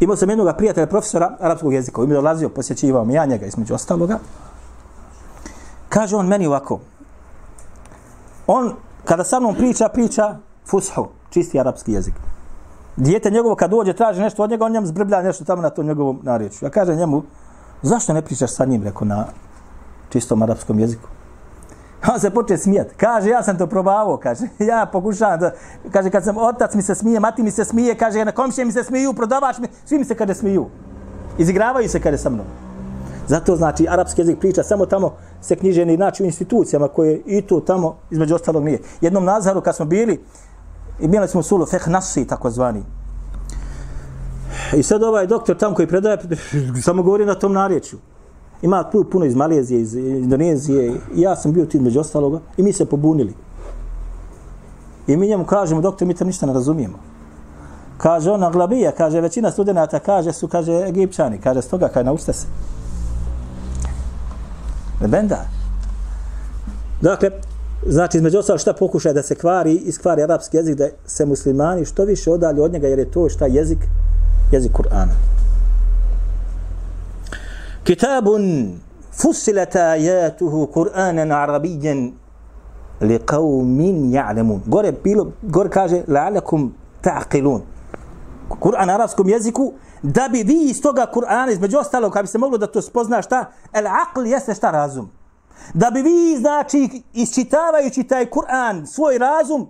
Imao 0.00 0.16
sam 0.16 0.30
jednog 0.30 0.56
prijatelja, 0.56 0.86
profesora 0.86 1.36
arapskog 1.40 1.72
jezika, 1.72 2.02
im 2.02 2.10
je 2.10 2.14
dolazio, 2.14 2.48
posjećivao 2.48 3.04
mi 3.04 3.14
ja 3.14 3.26
njega 3.26 3.46
između 3.46 3.74
ostaloga. 3.74 4.18
Kaže 5.88 6.16
on 6.16 6.26
meni 6.26 6.46
ovako, 6.46 6.78
on 8.46 8.72
kada 9.04 9.24
sa 9.24 9.40
mnom 9.40 9.54
priča, 9.54 9.88
priča 9.88 10.38
fushu, 10.66 11.08
čisti 11.30 11.60
arapski 11.60 11.92
jezik. 11.92 12.14
Dijete 12.96 13.30
njegovo 13.30 13.54
kad 13.54 13.70
dođe, 13.70 13.92
traži 13.92 14.20
nešto 14.20 14.42
od 14.42 14.50
njega, 14.50 14.64
on 14.64 14.72
njemu 14.72 14.86
zbrblja 14.86 15.22
nešto 15.22 15.44
tamo 15.44 15.62
na 15.62 15.70
tom 15.70 15.86
njegovom 15.86 16.20
narječju. 16.22 16.66
Ja 16.66 16.70
kažem 16.70 16.96
njemu, 16.96 17.22
zašto 17.82 18.12
ne 18.12 18.22
pričaš 18.22 18.54
sa 18.54 18.64
njim, 18.64 18.82
reko, 18.82 19.04
na 19.04 19.24
čistom 20.08 20.42
arapskom 20.42 20.78
jeziku? 20.78 21.08
On 22.08 22.20
se 22.20 22.30
poče 22.30 22.56
smijat. 22.56 22.86
Kaže, 22.96 23.28
ja 23.28 23.42
sam 23.42 23.58
to 23.58 23.66
probavao, 23.66 24.16
kaže. 24.16 24.44
Ja 24.70 24.86
pokušavam 24.92 25.40
da, 25.40 25.52
kaže, 25.92 26.10
kad 26.10 26.24
sam 26.24 26.36
otac 26.36 26.74
mi 26.74 26.82
se 26.82 26.94
smije, 26.94 27.20
mati 27.20 27.42
mi 27.42 27.50
se 27.50 27.64
smije, 27.64 27.94
kaže, 27.94 28.24
na 28.24 28.32
komšije 28.32 28.64
mi 28.64 28.72
se 28.72 28.84
smiju, 28.84 29.12
prodavač 29.12 29.58
mi, 29.58 29.68
svi 29.84 29.98
mi 29.98 30.04
se 30.04 30.14
kada 30.14 30.34
smiju. 30.34 30.66
Izigravaju 31.38 31.88
se 31.88 32.00
kaže, 32.00 32.18
sa 32.18 32.30
mnom. 32.30 32.46
Zato 33.26 33.56
znači, 33.56 33.86
arapski 33.88 34.20
jezik 34.20 34.38
priča 34.38 34.62
samo 34.62 34.86
tamo 34.86 35.12
se 35.40 35.56
knjiženi 35.56 35.96
znači 35.96 36.22
u 36.22 36.26
institucijama 36.26 36.88
koje 36.88 37.22
i 37.26 37.42
tu 37.42 37.60
tamo, 37.60 37.96
između 38.10 38.34
ostalog 38.34 38.64
nije. 38.64 38.78
Jednom 39.00 39.24
nazaru 39.24 39.60
kad 39.60 39.76
smo 39.76 39.84
bili, 39.84 40.20
imali 41.00 41.28
smo 41.28 41.42
sulu 41.42 41.66
feh 41.66 41.88
nasi, 41.88 42.26
tako 42.26 42.50
zvani. 42.50 42.82
I 44.76 44.82
sad 44.82 45.02
ovaj 45.02 45.26
doktor 45.26 45.56
tam 45.56 45.74
koji 45.74 45.88
predaje, 45.88 46.18
samo 46.84 47.02
govori 47.02 47.24
na 47.24 47.34
tom 47.34 47.52
narječju. 47.52 47.98
Ima 48.62 48.90
tu 48.90 49.04
puno 49.04 49.24
iz 49.24 49.34
Malezije, 49.34 49.80
iz 49.80 49.94
Indonezije. 49.94 50.94
I 51.14 51.20
ja 51.20 51.36
sam 51.36 51.52
bio 51.52 51.66
tu 51.66 51.80
među 51.80 52.00
ostaloga 52.00 52.40
i 52.56 52.62
mi 52.62 52.72
se 52.72 52.84
pobunili. 52.84 53.34
I 55.06 55.16
mi 55.16 55.28
njemu 55.28 55.44
kažemo, 55.44 55.80
doktor, 55.80 56.08
mi 56.08 56.14
to 56.14 56.24
ništa 56.24 56.46
ne 56.46 56.52
razumijemo. 56.52 56.98
Kaže 57.98 58.30
on, 58.30 58.44
Aglabija, 58.44 58.92
kaže, 58.92 59.20
većina 59.20 59.50
studenta 59.50 59.98
kaže, 59.98 60.32
su, 60.32 60.48
kaže, 60.48 60.72
Egipćani. 60.72 61.38
Kaže, 61.38 61.62
stoga, 61.62 61.88
kaže, 61.88 62.04
naučite 62.04 62.32
se. 62.32 62.46
Benda. 65.00 65.44
Dakle, 67.00 67.30
Znači, 67.86 68.16
između 68.16 68.38
ostalo 68.38 68.58
šta 68.58 68.72
pokušaj 68.72 69.12
da 69.12 69.22
se 69.22 69.34
kvari, 69.34 69.74
iskvari 69.74 70.22
arapski 70.22 70.56
jezik, 70.56 70.76
da 70.76 70.88
se 71.06 71.26
muslimani 71.26 71.84
što 71.84 72.04
više 72.04 72.30
odalje 72.30 72.62
od 72.62 72.72
njega, 72.72 72.86
jer 72.88 72.98
je 72.98 73.10
to 73.10 73.28
šta 73.28 73.46
jezik, 73.46 73.78
jezik 74.52 74.72
Kur'ana. 74.72 75.14
Kitabun 77.84 78.76
فصلت 79.12 79.76
آياته 79.76 80.68
قرآنا 80.72 81.36
عربيا 81.36 82.12
لقوم 83.02 83.80
يعلمون. 84.14 84.60
Gore, 84.66 84.92
bilo, 84.92 85.32
gore 85.42 85.68
kaže, 85.68 86.04
la'alakum 86.08 86.70
ta'qilun. 87.02 87.62
Kur'an 88.60 88.86
na 88.86 88.94
arabskom 88.94 89.28
jeziku, 89.28 89.72
da 90.02 90.28
bi 90.28 90.42
vi 90.42 90.70
iz 90.70 90.82
toga 90.82 91.06
Kur'ana, 91.14 91.52
između 91.52 91.78
ostalog, 91.78 92.12
kad 92.12 92.22
bi 92.24 92.28
se 92.28 92.38
moglo 92.38 92.58
da 92.58 92.66
to 92.66 92.82
spozna 92.82 93.22
šta, 93.22 93.50
el 93.72 93.84
aql 93.86 94.26
jeste 94.26 94.54
šta 94.54 94.70
razum. 94.70 95.10
Da 95.74 95.90
bi 95.90 96.02
vi, 96.02 96.36
znači, 96.40 97.02
isčitavajući 97.12 98.04
taj 98.04 98.26
Kur'an, 98.26 98.86
svoj 98.86 99.18
razum, 99.18 99.68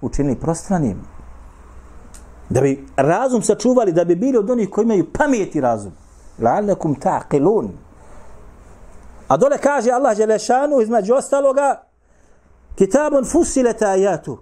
učinili 0.00 0.36
prostranim. 0.36 1.00
Da 2.48 2.60
bi 2.60 2.86
razum 2.96 3.42
sačuvali, 3.42 3.92
da 3.92 4.04
bi 4.04 4.16
bili 4.16 4.38
od 4.38 4.50
onih 4.50 4.70
koji 4.70 4.84
imaju 4.84 5.12
pamet 5.12 5.54
i 5.54 5.60
razum. 5.60 5.92
La'alakum 6.40 6.94
ta'qilun. 7.00 7.68
A 9.28 9.36
dole 9.36 9.58
kaže 9.58 9.90
Allah 9.90 10.16
Đelešanu, 10.16 10.80
između 10.80 11.14
ostaloga, 11.14 11.82
kitabun 12.74 13.24
fusilet 13.24 13.82
ajatu. 13.82 14.38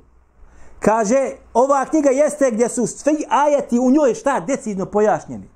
Kaže, 0.80 1.32
ova 1.54 1.84
knjiga 1.84 2.10
jeste 2.10 2.50
gdje 2.50 2.68
su 2.68 2.86
svi 2.86 3.24
ajati 3.28 3.78
u 3.78 3.90
njoj 3.90 4.14
šta 4.14 4.40
decidno 4.40 4.86
pojašnjeni. 4.86 5.48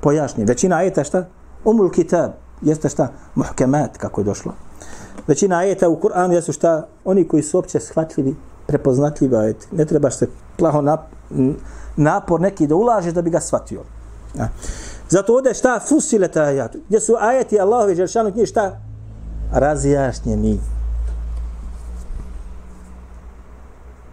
Pojašnjeni. 0.00 0.48
Većina 0.48 0.76
ajeta 0.76 1.04
šta? 1.04 1.24
Umul 1.64 1.90
kitab. 1.90 2.30
Jeste 2.62 2.88
šta? 2.88 3.08
Muhkemat, 3.34 3.96
kako 3.96 4.20
je 4.20 4.24
došlo. 4.24 4.52
Većina 5.26 5.58
ajeta 5.58 5.88
u 5.88 6.00
Kur'anu 6.00 6.32
jesu 6.32 6.52
šta? 6.52 6.86
Oni 7.04 7.28
koji 7.28 7.42
su 7.42 7.58
opće 7.58 7.80
shvatljivi, 7.80 8.36
prepoznatljivi 8.66 9.36
ajeti. 9.36 9.66
Ne 9.72 9.84
trebaš 9.84 10.16
se 10.16 10.28
plaho 10.56 10.82
nap, 10.82 11.00
napor 11.96 12.40
neki 12.40 12.66
da 12.66 12.74
ulažeš 12.74 13.12
da 13.12 13.22
bi 13.22 13.30
ga 13.30 13.40
shvatio. 13.40 13.82
Ja. 14.38 14.48
Zato 15.08 15.34
ovdje 15.34 15.54
šta? 15.54 15.80
Fusile 15.88 16.28
ta 16.28 16.42
ajatu. 16.42 16.78
Gdje 16.88 17.00
su 17.00 17.14
ajati 17.20 17.60
Allahove 17.60 17.94
Đelšanu 17.94 18.32
knjige 18.32 18.46
šta? 18.46 18.80
Razjašnjeni. 19.52 20.60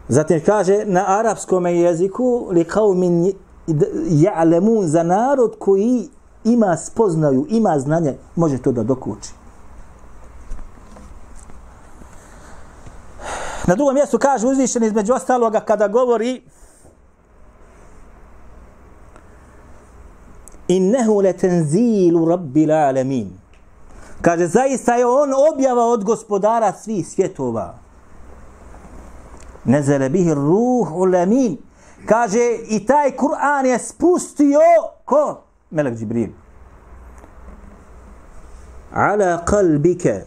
Zatim 0.07 0.41
kaže 0.45 0.85
na 0.85 1.19
arapskom 1.19 1.65
jeziku 1.65 2.47
li 2.51 2.63
kao 2.63 2.93
min 2.93 3.33
ja'lemun 4.07 4.85
za 4.85 5.03
narod 5.03 5.55
koji 5.59 6.09
ima 6.43 6.77
spoznaju, 6.77 7.45
ima 7.49 7.79
znanje, 7.79 8.17
može 8.35 8.57
to 8.61 8.71
da 8.71 8.83
dokuči. 8.83 9.29
Na 13.67 13.75
drugom 13.75 13.95
mjestu 13.95 14.19
kaže 14.19 14.47
uzvišen 14.47 14.83
između 14.83 15.13
ostaloga 15.13 15.59
kada 15.59 15.87
govori 15.87 16.41
innehu 20.67 21.21
le 21.21 21.33
tenzilu 21.33 22.25
rabbil 22.25 22.71
alamin. 22.71 23.29
Kaže, 24.21 24.47
zaista 24.47 24.95
je 24.95 25.05
on 25.05 25.33
objava 25.53 25.85
od 25.85 26.03
gospodara 26.03 26.73
svih 26.73 27.07
svjetova 27.07 27.83
nezele 29.65 30.09
bihi 30.09 30.33
ruh 30.33 30.91
ulamin. 30.95 31.57
Kaže, 32.05 32.57
i 32.67 32.85
taj 32.85 33.11
Kur'an 33.11 33.65
je 33.65 33.79
spustio 33.79 34.59
ko? 35.05 35.43
Melek 35.71 35.97
Džibril. 35.97 36.29
Ala 38.93 39.45
kalbike 39.45 40.25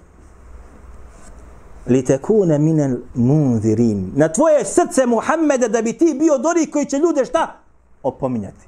li 1.87 2.05
tekune 2.05 2.59
minel 2.59 2.97
munzirin. 3.14 4.12
Na 4.16 4.28
tvoje 4.28 4.64
srce 4.64 5.07
Muhammeda 5.07 5.69
da 5.69 5.83
bi 5.83 5.93
ti 5.93 6.16
bio 6.19 6.38
dori 6.38 6.71
koji 6.71 6.85
će 6.85 6.99
ljude 6.99 7.25
šta? 7.25 7.57
Opominjati. 8.02 8.67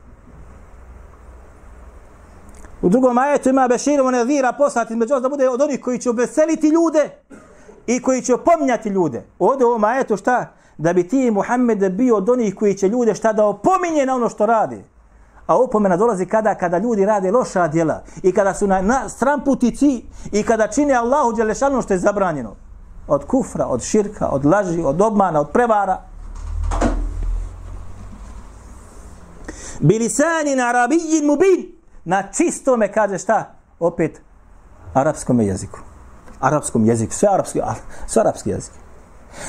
U 2.83 2.89
drugom 2.89 3.19
ajetu 3.19 3.49
ima 3.49 3.69
Beširom 3.69 4.13
Nevira 4.13 4.53
poslati 4.53 4.97
među 4.97 5.21
da 5.21 5.29
bude 5.29 5.49
od 5.49 5.61
onih 5.61 5.81
koji 5.81 5.99
će 5.99 6.11
obeseliti 6.11 6.69
ljude 6.69 7.11
i 7.87 8.03
koji 8.03 8.23
će 8.23 8.35
opominjati 8.35 8.89
ljude. 8.89 9.25
Ovdje 9.39 9.67
u 9.67 9.69
ovom 9.69 9.85
ajetu 9.85 10.17
šta? 10.17 10.53
Da 10.79 10.93
bi 10.93 11.09
ti 11.09 11.31
Muhammed 11.31 11.93
bio 11.93 12.17
od 12.17 12.29
onih 12.29 12.55
koji 12.55 12.75
će 12.75 12.89
ljude 12.89 13.15
šta 13.15 13.33
da 13.33 13.47
opominje 13.47 14.07
na 14.07 14.15
ono 14.15 14.29
što 14.29 14.47
radi. 14.47 14.85
A 15.47 15.57
opomena 15.57 15.97
dolazi 15.97 16.27
kada 16.27 16.55
kada 16.55 16.79
ljudi 16.79 17.05
rade 17.05 17.31
loša 17.31 17.69
djela 17.69 18.03
i 18.23 18.33
kada 18.33 18.55
su 18.55 18.67
na, 18.67 18.83
na 18.83 19.09
stramputici 19.09 20.05
i 20.33 20.43
kada 20.43 20.67
čine 20.67 20.95
Allahu 20.95 21.33
Đelešanu 21.33 21.83
što 21.83 21.95
je 21.95 21.99
zabranjeno. 21.99 22.57
Od 23.09 23.25
kufra, 23.25 23.67
od 23.67 23.83
širka, 23.83 24.27
od 24.27 24.45
laži, 24.45 24.83
od 24.83 25.01
obmana, 25.01 25.41
od 25.41 25.51
prevara. 25.51 26.03
Bilisani 29.81 30.57
na 30.57 30.69
arabijin 30.69 31.27
mubin. 31.27 31.78
Na 32.09 32.23
čistome 32.33 32.89
kaže 32.93 33.19
šta? 33.19 33.45
Opet 33.79 34.21
arapskom 34.95 35.41
jeziku 35.41 35.79
arapskom 36.41 36.85
jeziku, 36.85 37.13
sve 37.13 37.29
arapski, 37.29 37.61
sve 38.07 38.21
arapski 38.21 38.51
jezik. 38.51 38.73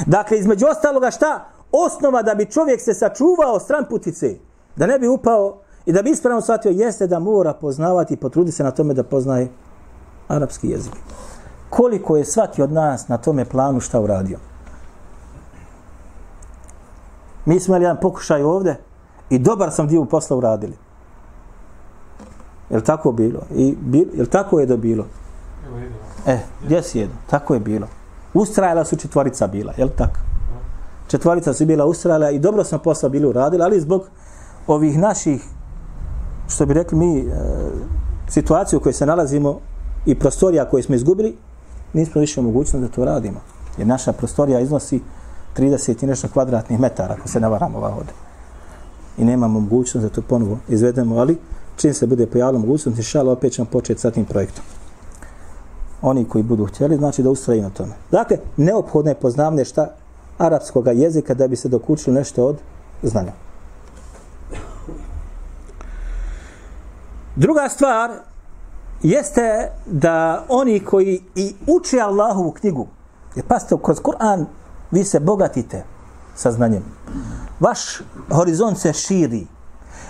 Dakle, 0.06 0.38
između 0.38 0.66
ostaloga 0.68 1.12
šta? 1.12 1.46
Osnova 1.72 2.22
da 2.22 2.36
bi 2.36 2.52
čovjek 2.52 2.82
se 2.82 2.94
sačuvao 2.94 3.60
stran 3.60 3.86
putice, 3.90 4.36
da 4.76 4.88
ne 4.88 5.00
bi 5.00 5.08
upao 5.08 5.58
i 5.86 5.92
da 5.92 6.02
bi 6.02 6.10
ispravno 6.10 6.42
shvatio, 6.42 6.72
jeste 6.72 7.08
da 7.08 7.20
mora 7.20 7.54
poznavati 7.54 8.14
i 8.14 8.18
potrudi 8.18 8.52
se 8.52 8.64
na 8.64 8.72
tome 8.72 8.94
da 8.94 9.04
poznaje 9.04 9.50
arapski 10.28 10.70
jezik. 10.70 10.94
Koliko 11.70 12.18
je 12.18 12.26
svaki 12.26 12.62
od 12.62 12.72
nas 12.72 13.08
na 13.08 13.18
tome 13.18 13.46
planu 13.46 13.80
šta 13.80 14.00
uradio? 14.00 14.40
Mi 17.46 17.60
smo 17.60 17.76
imali 17.76 17.84
jedan 17.84 18.00
pokušaj 18.02 18.44
ovde 18.44 18.76
i 19.30 19.40
dobar 19.40 19.72
sam 19.72 19.88
dio 19.88 20.06
posla 20.06 20.38
uradili. 20.38 20.78
Je 22.70 22.78
li 22.78 22.84
tako 22.84 23.12
bilo? 23.12 23.40
I, 23.56 23.78
je 23.94 24.22
li 24.22 24.30
tako 24.30 24.60
je 24.60 24.66
da 24.66 24.78
bilo? 24.78 25.06
E, 26.28 26.40
gdje 26.66 26.84
si 26.84 27.00
jedu? 27.00 27.14
Tako 27.30 27.54
je 27.54 27.60
bilo. 27.60 27.88
Ustrajala 28.34 28.86
su 28.86 28.96
četvorica 28.96 29.48
bila, 29.48 29.74
je 29.78 29.90
tako? 29.90 30.20
Četvorica 31.08 31.54
su 31.54 31.66
bila 31.66 31.86
ustrajala 31.86 32.32
i 32.32 32.40
dobro 32.40 32.64
smo 32.64 32.78
posao 32.78 33.10
bili 33.10 33.28
uradili, 33.28 33.64
ali 33.64 33.82
zbog 33.82 34.10
ovih 34.68 35.00
naših, 35.00 35.44
što 36.48 36.66
bi 36.66 36.74
rekli 36.74 36.98
mi, 36.98 37.20
e, 37.20 37.26
situaciju 38.28 38.80
u 38.80 38.82
kojoj 38.82 38.94
se 38.94 39.06
nalazimo 39.06 39.60
i 40.06 40.20
prostorija 40.20 40.70
koju 40.70 40.84
smo 40.84 40.96
izgubili, 40.96 41.38
nismo 41.94 42.22
više 42.22 42.42
mogućnost 42.42 42.86
da 42.86 42.88
to 42.88 43.06
radimo. 43.06 43.40
Jer 43.78 43.88
naša 43.88 44.14
prostorija 44.14 44.60
iznosi 44.60 45.02
30 45.58 46.04
i 46.04 46.08
nešto 46.08 46.28
kvadratnih 46.28 46.80
metara, 46.80 47.16
ako 47.20 47.28
se 47.28 47.40
ne 47.40 47.50
varamo 47.50 47.78
ovdje. 47.78 48.14
I 49.18 49.26
nemamo 49.26 49.60
mogućnost 49.60 50.08
da 50.08 50.14
to 50.14 50.22
ponovo 50.22 50.58
izvedemo, 50.68 51.18
ali 51.18 51.38
čim 51.80 51.94
se 51.94 52.08
bude 52.08 52.28
pojavila 52.28 52.60
mogućnost, 52.60 52.98
inšala, 52.98 53.32
opet 53.32 53.54
ćemo 53.54 53.68
početi 53.72 54.02
sa 54.02 54.12
tim 54.12 54.26
projektom 54.26 54.64
oni 56.02 56.26
koji 56.26 56.44
budu 56.44 56.66
htjeli, 56.66 56.98
znači 56.98 57.24
da 57.24 57.30
ustraju 57.30 57.62
na 57.62 57.70
tome. 57.70 57.94
Dakle, 58.12 58.38
neophodno 58.58 59.12
je 59.12 59.16
poznavne 59.16 59.66
šta 59.66 59.96
arapskog 60.38 60.88
jezika 60.94 61.34
da 61.34 61.48
bi 61.48 61.56
se 61.56 61.70
dokučilo 61.70 62.14
nešto 62.14 62.46
od 62.46 62.58
znanja. 63.04 63.32
Druga 67.36 67.70
stvar 67.70 68.12
jeste 69.04 69.72
da 69.86 70.46
oni 70.50 70.80
koji 70.80 71.22
i 71.36 71.56
uče 71.68 72.00
Allahovu 72.00 72.52
knjigu, 72.52 72.88
jer 73.36 73.46
pasite, 73.46 73.76
kroz 73.84 73.98
Kur'an 73.98 74.46
vi 74.92 75.04
se 75.04 75.20
bogatite 75.20 75.84
sa 76.36 76.52
znanjem. 76.52 76.84
Vaš 77.60 77.80
horizont 78.32 78.80
se 78.80 78.94
širi. 78.94 79.48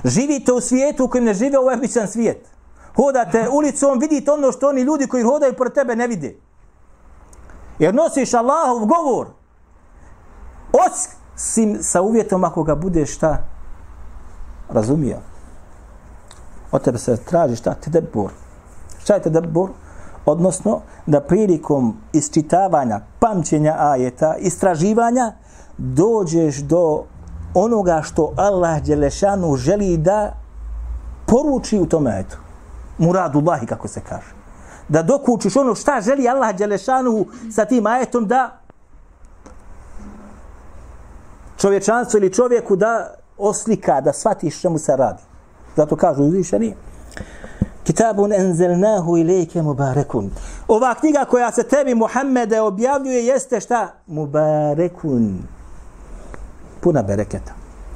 Živite 0.04 0.54
u 0.54 0.62
svijetu 0.62 1.06
u 1.06 1.08
kojem 1.08 1.26
ne 1.26 1.34
žive 1.34 1.60
ovaj 1.60 1.76
običan 1.76 2.08
svijet 2.08 2.60
hodate 2.96 3.50
ulicom, 3.50 4.00
vidite 4.00 4.32
ono 4.32 4.52
što 4.52 4.70
oni 4.70 4.82
ljudi 4.82 5.08
koji 5.08 5.24
hodaju 5.24 5.54
pored 5.54 5.74
tebe 5.74 5.96
ne 5.96 6.08
vide. 6.08 6.36
Jer 7.80 7.96
nosiš 7.96 8.34
Allahov 8.34 8.86
govor. 8.86 9.28
Osim 10.74 11.78
sa 11.82 12.02
uvjetom 12.02 12.44
ako 12.44 12.64
ga 12.64 12.76
budeš 12.76 13.16
šta 13.16 13.38
razumio. 14.70 15.18
Od 16.72 16.82
tebe 16.84 16.98
se 16.98 17.18
traži 17.18 17.56
šta? 17.56 17.74
Tedebur. 17.74 18.32
Šta 19.00 19.14
je 19.14 19.22
tedebur? 19.22 19.70
Odnosno, 20.26 20.82
da 21.06 21.22
prilikom 21.22 21.96
isčitavanja, 22.14 23.02
pamćenja 23.20 23.76
ajeta, 23.80 24.36
istraživanja, 24.36 25.34
dođeš 25.78 26.56
do 26.58 27.04
onoga 27.54 28.02
što 28.04 28.34
Allah 28.36 28.84
Đelešanu 28.84 29.56
želi 29.56 29.98
da 29.98 30.34
poruči 31.26 31.80
u 31.80 31.86
tome 31.86 32.12
ajetu 32.12 32.38
muradullahi, 32.98 33.66
kako 33.66 33.88
se 33.88 34.02
kaže. 34.10 34.34
Da 34.90 35.02
dok 35.04 35.30
učiš 35.30 35.56
ono 35.56 35.76
šta 35.76 36.02
želi 36.02 36.30
Allah 36.30 36.56
Đelešanu 36.56 37.26
sa 37.56 37.66
tim 37.66 37.88
ajetom 37.88 38.28
da 38.28 38.60
čovječanstvo 41.58 42.18
ili 42.18 42.34
čovjeku 42.34 42.76
da 42.76 43.14
oslika, 43.38 44.02
da 44.02 44.14
shvatiš 44.14 44.62
čemu 44.62 44.78
se 44.78 44.96
radi. 44.96 45.22
Zato 45.76 45.96
kažu 45.96 46.24
uzvišeni. 46.24 46.76
Kitabun 47.84 48.34
enzelnahu 48.34 49.18
ilike 49.18 49.62
mubarekun. 49.62 50.32
Ova 50.68 50.96
knjiga 50.96 51.26
koja 51.26 51.52
se 51.52 51.64
tebi 51.64 51.96
Muhammede 51.96 52.62
objavljuje 52.62 53.26
jeste 53.26 53.60
šta? 53.60 53.88
Mubarekun. 54.08 55.40
Puna 56.82 57.04
bereketa. 57.04 57.54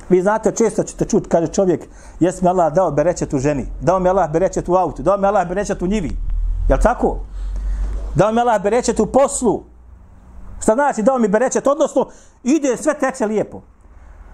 Vi 0.10 0.22
znate, 0.22 0.52
često 0.52 0.84
ćete 0.84 1.06
čuti, 1.06 1.30
kaže 1.30 1.48
čovjek, 1.48 1.88
jes 2.20 2.42
mi 2.42 2.50
Allah 2.50 2.74
dao 2.74 2.92
berečet 2.92 3.34
u 3.34 3.40
ženi, 3.40 3.68
dao 3.82 4.00
mi 4.00 4.10
Allah 4.10 4.32
berečet 4.32 4.70
u 4.70 4.76
autu, 4.76 5.04
dao 5.04 5.18
mi 5.18 5.28
Allah 5.28 5.48
berečet 5.48 5.82
u 5.82 5.88
njivi. 5.88 6.18
Jel 6.70 6.80
tako? 6.80 7.20
Dao 8.16 8.32
mi 8.32 8.40
Allah 8.40 8.62
berečet 8.62 9.00
u 9.00 9.06
poslu. 9.06 9.64
Šta 10.62 10.74
znači 10.74 11.04
dao 11.04 11.18
mi 11.18 11.28
berečet? 11.28 11.68
Odnosno, 11.68 12.10
ide 12.44 12.78
sve 12.78 12.94
teče 12.94 13.26
lijepo. 13.26 13.62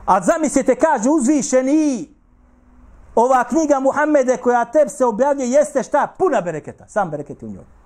A 0.05 0.21
zamislite, 0.21 0.75
kaže 0.75 1.09
uzvišeni, 1.09 2.09
ova 3.15 3.43
knjiga 3.43 3.79
Muhammede 3.79 4.37
koja 4.37 4.65
teb 4.65 4.89
se 4.89 5.05
objavljuje 5.05 5.49
jeste 5.49 5.83
šta? 5.83 6.07
Puna 6.17 6.41
bereketa. 6.41 6.87
Sam 6.87 7.09
bereket 7.09 7.41
je 7.41 7.47
u 7.47 7.51
njoj. 7.51 7.78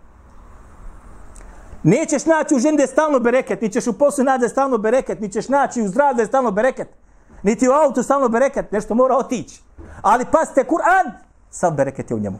Nećeš 1.84 2.26
naći 2.26 2.56
u 2.56 2.60
ženi 2.60 2.78
da 2.78 2.84
je 2.84 2.88
stalno 2.88 3.20
bereket, 3.20 3.62
ni 3.62 3.70
ćeš 3.70 3.88
u 3.88 3.94
poslu 3.94 4.24
naći 4.24 4.40
da 4.40 4.46
je 4.46 4.50
stalno 4.50 4.78
bereket, 4.78 5.20
ni 5.20 5.32
ćeš 5.32 5.50
naći 5.50 5.82
u 5.82 5.88
zdravlju 5.88 6.16
da 6.16 6.22
je 6.22 6.28
stalno 6.28 6.52
bereket, 6.52 6.88
niti 7.44 7.70
u 7.70 7.72
autu 7.72 8.04
stalno 8.04 8.30
bereket, 8.30 8.72
nešto 8.72 8.96
mora 8.96 9.16
otići. 9.18 9.62
Ali 10.02 10.26
pasite, 10.32 10.64
Kur'an, 10.64 11.12
sam 11.50 11.76
bereket 11.76 12.12
je 12.12 12.16
u 12.16 12.20
njemu. 12.20 12.40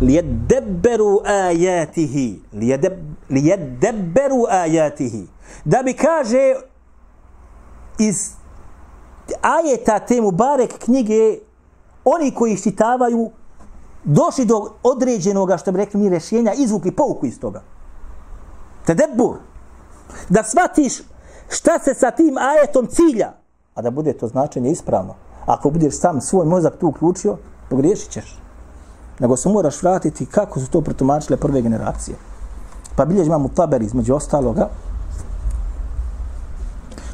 lijedebberu 0.00 1.20
ajatihi 1.24 2.40
lijedebberu 3.30 4.44
ajatihi 4.50 5.26
da 5.64 5.82
bi 5.82 5.92
kaže 5.92 6.54
iz 7.98 8.30
ajeta 9.42 9.98
te 9.98 10.20
Mubarek 10.20 10.78
knjige 10.78 11.38
oni 12.04 12.30
koji 12.34 12.56
štitavaju 12.56 13.30
došli 14.04 14.44
do 14.44 14.70
određenog, 14.82 15.50
što 15.60 15.72
bi 15.72 15.78
rekli 15.78 16.00
mi, 16.00 16.08
rješenja, 16.08 16.52
izvukli 16.52 16.90
pouku 16.90 17.26
iz 17.26 17.40
toga. 17.40 17.62
Tedebur. 18.86 19.36
Da 20.28 20.42
shvatiš 20.44 21.02
šta 21.48 21.78
se 21.78 21.94
sa 21.94 22.10
tim 22.10 22.38
ajetom 22.38 22.86
cilja, 22.86 23.32
a 23.74 23.82
da 23.82 23.90
bude 23.90 24.12
to 24.12 24.28
značenje 24.28 24.70
ispravno. 24.70 25.14
Ako 25.46 25.70
budeš 25.70 25.98
sam 25.98 26.20
svoj 26.20 26.46
mozak 26.46 26.76
tu 26.80 26.88
uključio, 26.88 27.36
pogriješit 27.70 28.10
ćeš. 28.10 28.38
Nego 29.18 29.36
se 29.36 29.48
moraš 29.48 29.82
vratiti 29.82 30.26
kako 30.26 30.60
su 30.60 30.70
to 30.70 30.80
protumačile 30.80 31.36
prve 31.36 31.62
generacije. 31.62 32.16
Pa 32.96 33.04
biljež 33.04 33.26
imamo 33.26 33.48
taber 33.48 33.82
između 33.82 34.14
ostaloga. 34.14 34.68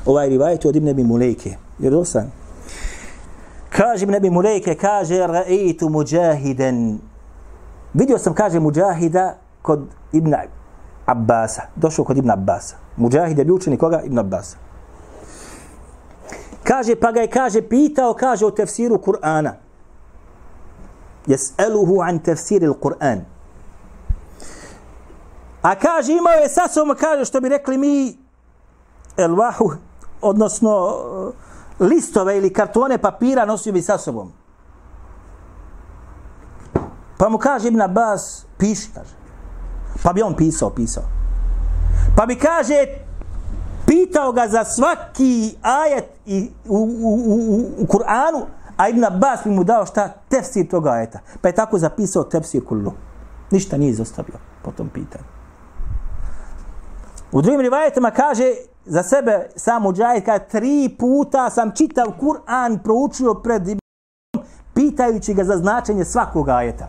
Ovaj 0.06 0.28
rivajet 0.28 0.64
od 0.64 0.76
Ibn 0.76 0.88
Abi 0.88 1.04
Mulejke. 1.04 1.56
Jer 1.78 1.92
dosan. 1.92 2.39
Kaže 3.70 4.04
Ibn 4.04 4.14
Abi 4.14 4.30
Mulejke, 4.30 4.74
kaže 4.74 5.14
Ra'eitu 5.14 5.88
muđahiden. 5.88 6.98
Vidio 7.94 8.18
sam, 8.18 8.34
kaže, 8.34 8.60
muđahida 8.60 9.36
kod 9.62 9.86
Ibn 10.12 10.34
Abbasa. 11.06 11.62
Došao 11.76 12.04
kod 12.04 12.16
Ibn 12.16 12.30
Abbasa. 12.30 12.76
Muđahid 12.96 13.38
je 13.38 13.44
bio 13.44 13.54
učenik 13.54 13.80
koga? 13.80 14.00
Ibn 14.04 14.18
Abbasa. 14.18 14.56
Kaže, 16.64 16.96
pa 16.96 17.12
ga 17.12 17.20
je, 17.20 17.30
kaže, 17.30 17.62
pitao, 17.62 18.14
kaže, 18.14 18.46
o 18.46 18.50
tefsiru 18.50 18.98
Kur'ana. 18.98 19.52
Jes'eluhu 21.26 22.08
an 22.08 22.18
tefsiri 22.18 22.66
Kur'an. 22.80 23.24
A 25.62 25.74
kaže, 25.74 26.12
imao 26.12 26.32
je 26.32 26.48
sa 26.48 26.68
sobom, 26.68 26.96
kaže, 26.96 27.24
što 27.24 27.40
bi 27.40 27.48
rekli 27.48 27.78
mi, 27.78 28.18
elvahu, 29.16 29.72
odnosno, 30.22 30.94
listove 31.80 32.38
ili 32.38 32.52
kartone 32.52 32.98
papira 32.98 33.44
nosio 33.44 33.72
bi 33.72 33.82
sa 33.82 33.98
sobom. 33.98 34.32
Pa 37.18 37.28
mu 37.28 37.38
kaže 37.38 37.68
Ibn 37.68 37.80
Abbas, 37.80 38.46
piši, 38.58 38.88
kaže. 38.94 39.14
Pa 40.02 40.12
bi 40.12 40.22
on 40.22 40.36
pisao, 40.36 40.70
pisao. 40.70 41.04
Pa 42.16 42.26
bi 42.26 42.38
kaže, 42.38 42.86
pitao 43.86 44.32
ga 44.32 44.48
za 44.48 44.64
svaki 44.64 45.56
ajet 45.62 46.08
i, 46.26 46.50
u, 46.68 46.76
u, 46.76 47.14
u, 47.26 47.60
u 47.78 47.86
Kur'anu, 47.86 48.46
a 48.76 48.88
Ibn 48.88 49.04
Abbas 49.04 49.40
bi 49.44 49.50
mu 49.50 49.64
dao 49.64 49.86
šta? 49.86 50.08
Tefsir 50.28 50.68
toga 50.68 50.90
ajeta. 50.90 51.18
Pa 51.40 51.48
je 51.48 51.54
tako 51.54 51.78
zapisao 51.78 52.24
tefsir 52.24 52.64
kullu. 52.64 52.92
Ništa 53.50 53.76
nije 53.76 53.90
izostavio 53.90 54.34
po 54.62 54.72
tom 54.72 54.88
pitanju. 54.88 55.24
U 57.32 57.42
drugim 57.42 57.60
rivajetima 57.60 58.10
kaže 58.10 58.54
za 58.86 59.02
sebe 59.02 59.48
sam 59.56 59.82
Mujahid 59.82 60.24
kaže 60.24 60.44
tri 60.44 60.96
puta 60.98 61.50
sam 61.50 61.70
čitav 61.74 62.06
Kur'an 62.20 62.78
proučio 62.82 63.34
pred 63.34 63.68
Ibn 63.68 63.80
pitajući 64.74 65.34
ga 65.34 65.44
za 65.44 65.56
značenje 65.56 66.04
svakog 66.04 66.48
ajeta. 66.48 66.88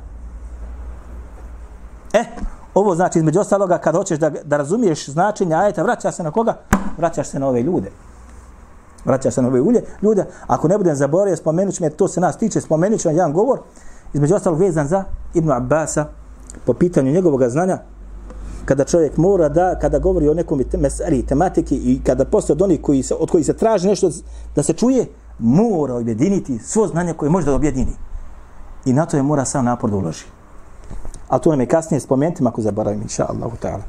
E, 2.14 2.24
ovo 2.74 2.96
znači 2.96 3.20
između 3.20 3.40
ostaloga 3.40 3.78
kad 3.78 3.96
hoćeš 3.96 4.20
da, 4.20 4.30
da 4.30 4.58
razumiješ 4.58 5.10
značenje 5.10 5.56
ajeta, 5.56 5.84
vraćaš 5.84 6.16
se 6.16 6.24
na 6.24 6.32
koga? 6.32 6.58
Vraćaš 6.98 7.28
se 7.28 7.40
na 7.40 7.48
ove 7.48 7.62
ljude. 7.62 7.92
Vraćaš 9.06 9.34
se 9.34 9.42
na 9.42 9.48
ove 9.48 9.62
ulje. 9.62 9.84
Ljude, 10.02 10.26
ako 10.48 10.68
ne 10.68 10.78
budem 10.78 10.96
zaboravio, 10.96 11.36
spomenut 11.36 11.76
ću 11.76 11.84
me, 11.84 11.90
to 11.90 12.08
se 12.08 12.20
nas 12.20 12.38
tiče, 12.38 12.62
spomenut 12.62 13.00
ću 13.00 13.10
jedan 13.10 13.34
govor, 13.34 13.60
između 14.14 14.36
ostalog 14.36 14.60
vezan 14.60 14.88
za 14.88 15.04
Ibn 15.34 15.52
Abbasa, 15.52 16.06
po 16.66 16.74
pitanju 16.74 17.12
njegovog 17.12 17.44
znanja, 17.48 17.78
kada 18.66 18.86
čovjek 18.86 19.18
mora 19.18 19.50
da, 19.50 19.76
kada 19.82 20.00
govori 20.00 20.30
o 20.30 20.34
nekom 20.34 20.64
mesari, 20.78 21.26
tematiki 21.26 21.76
i 21.76 22.02
kada 22.06 22.26
postoje 22.26 22.56
od 22.56 22.62
onih 22.62 22.82
koji 22.82 23.04
se, 23.04 23.16
od 23.16 23.32
koji 23.32 23.44
se 23.44 23.54
traži 23.54 23.88
nešto 23.88 24.10
da 24.56 24.64
se 24.64 24.74
čuje, 24.74 25.06
mora 25.40 25.96
objediniti 25.96 26.60
svo 26.60 26.88
znanje 26.88 27.14
koje 27.14 27.30
može 27.30 27.46
da 27.46 27.56
objedini. 27.56 27.92
I 28.86 28.94
na 28.94 29.06
to 29.06 29.18
je 29.18 29.24
mora 29.24 29.46
sam 29.46 29.66
napor 29.66 29.90
da 29.90 29.96
uloži. 29.96 30.26
A 31.28 31.40
to 31.40 31.50
nam 31.50 31.60
je 31.60 31.66
kasnije 31.66 32.00
spomenuti, 32.00 32.44
ako 32.48 32.62
zaboravim, 32.62 33.02
inša 33.02 33.26
Allahu 33.30 33.58
ta'ala. 33.62 33.84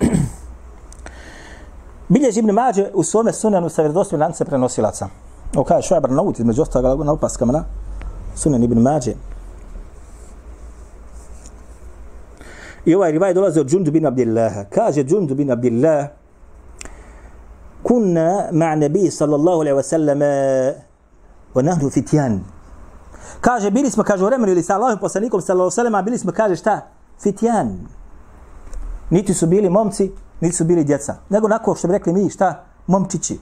Bilježi 2.08 2.38
Ibn 2.40 2.50
Mađe 2.50 2.90
u 2.94 3.02
svome 3.02 3.32
sunanu 3.32 3.68
sa 3.68 3.82
vjerodostojnim 3.82 4.22
lance 4.22 4.44
prenosilaca. 4.44 5.08
Ovo 5.54 5.64
kaže 5.64 5.88
Švajbar 5.88 6.10
na 6.10 6.22
uti, 6.22 6.42
između 6.42 6.62
ostalog 6.62 7.04
na 7.04 7.12
upaskama 7.12 7.52
na 7.52 7.64
sunan 8.34 8.62
Ibn 8.62 8.78
Mađe. 8.78 9.14
I 12.84 12.94
ovaj 12.94 13.12
rivaj 13.12 13.34
dolazi 13.34 13.60
od 13.60 13.66
Džundu 13.66 13.90
bin 13.90 14.06
Abdillaha. 14.06 14.64
Kaže 14.64 15.04
Džundu 15.04 15.34
bin 15.34 15.50
Abdillah, 15.50 16.08
kunna 17.82 18.48
ma' 18.52 18.74
nabi 18.74 19.10
sallallahu 19.10 19.60
alaihi 19.60 19.76
wa 19.76 19.82
sallam 19.82 20.20
wa 21.54 21.62
nahnu 21.62 21.90
fitjan. 21.90 22.40
Kaže, 23.40 23.70
bili 23.70 23.90
smo, 23.90 24.02
kaže, 24.02 24.24
u 24.24 24.26
vremenu 24.26 24.52
ili 24.52 24.62
sa 24.62 24.74
Allahom 24.74 24.98
poslanikom 24.98 25.40
sallallahu 25.40 25.66
alaihi 25.66 25.88
wa 25.88 25.90
sallam, 25.90 26.04
bili 26.04 26.18
smo, 26.18 26.32
kaže, 26.32 26.56
šta? 26.56 26.80
Fitjan. 27.22 27.78
Niti 29.10 29.34
su 29.34 29.46
bili 29.46 29.70
momci, 29.70 30.12
niti 30.40 30.56
su 30.56 30.64
bili 30.64 30.84
djeca. 30.84 31.14
Nego 31.28 31.48
nako 31.48 31.74
što 31.74 31.88
bi 31.88 31.92
rekli 31.92 32.12
mi, 32.12 32.30
šta? 32.30 32.64
Momčići. 32.86 33.38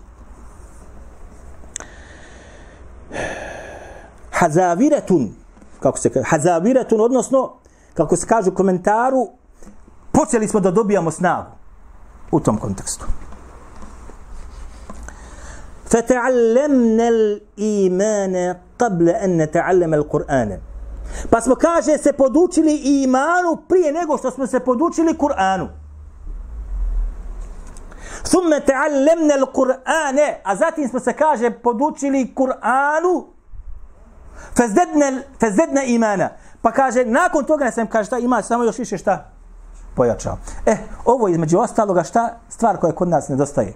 Hazaviratun, 4.31 5.35
kako 5.81 5.99
se 5.99 6.11
kaže, 6.11 6.25
hazaviratun, 6.29 7.01
odnosno, 7.01 7.60
kako 8.00 8.16
se 8.16 8.28
kaže 8.28 8.50
u 8.50 8.56
komentaru, 8.56 9.28
počeli 10.12 10.48
smo 10.48 10.60
da 10.60 10.72
dobijamo 10.72 11.12
snagu 11.12 11.52
u 12.32 12.40
tom 12.40 12.58
kontekstu. 12.58 13.06
فَتَعَلَّمْنَا 15.90 17.08
الْإِيمَانَ 17.08 18.56
قَبْلَ 18.80 19.10
أَنْ 19.10 19.38
نَتَعَلَّمَ 19.38 19.94
الْقُرْآنَ 19.94 20.58
Pa 21.30 21.42
smo, 21.42 21.56
kaže, 21.56 21.98
se 21.98 22.14
podučili 22.14 22.76
imanu 22.76 23.58
prije 23.70 23.92
nego 23.92 24.18
što 24.18 24.32
smo 24.32 24.48
se 24.48 24.60
podučili 24.60 25.14
Kur'anu. 25.14 25.68
ثُمَّ 28.24 28.60
تَعَلَّمْنَا 28.66 29.36
الْقُرْآنَ 29.36 30.18
A 30.44 30.56
zatim 30.56 30.88
smo 30.88 31.00
se, 31.00 31.14
kaže, 31.14 31.52
podučili 31.52 32.34
Kur'anu 32.36 33.36
فَزْدَدْنَا, 34.56 35.22
فَزْدَدْنَا 35.40 35.84
imana. 35.86 36.30
Pa 36.63 36.73
kaže, 36.73 37.05
nakon 37.05 37.45
toga 37.45 37.65
ne 37.65 37.73
sam 37.73 37.87
kaže 37.87 38.07
šta 38.07 38.19
ima, 38.19 38.43
samo 38.43 38.65
još 38.65 38.79
više 38.79 38.99
šta 38.99 39.31
pojačao. 39.95 40.39
E, 40.67 40.77
ovo 41.05 41.29
između 41.29 41.59
ostaloga 41.59 42.03
šta 42.03 42.39
stvar 42.49 42.77
koja 42.77 42.93
kod 42.93 43.09
nas 43.09 43.29
nedostaje. 43.29 43.75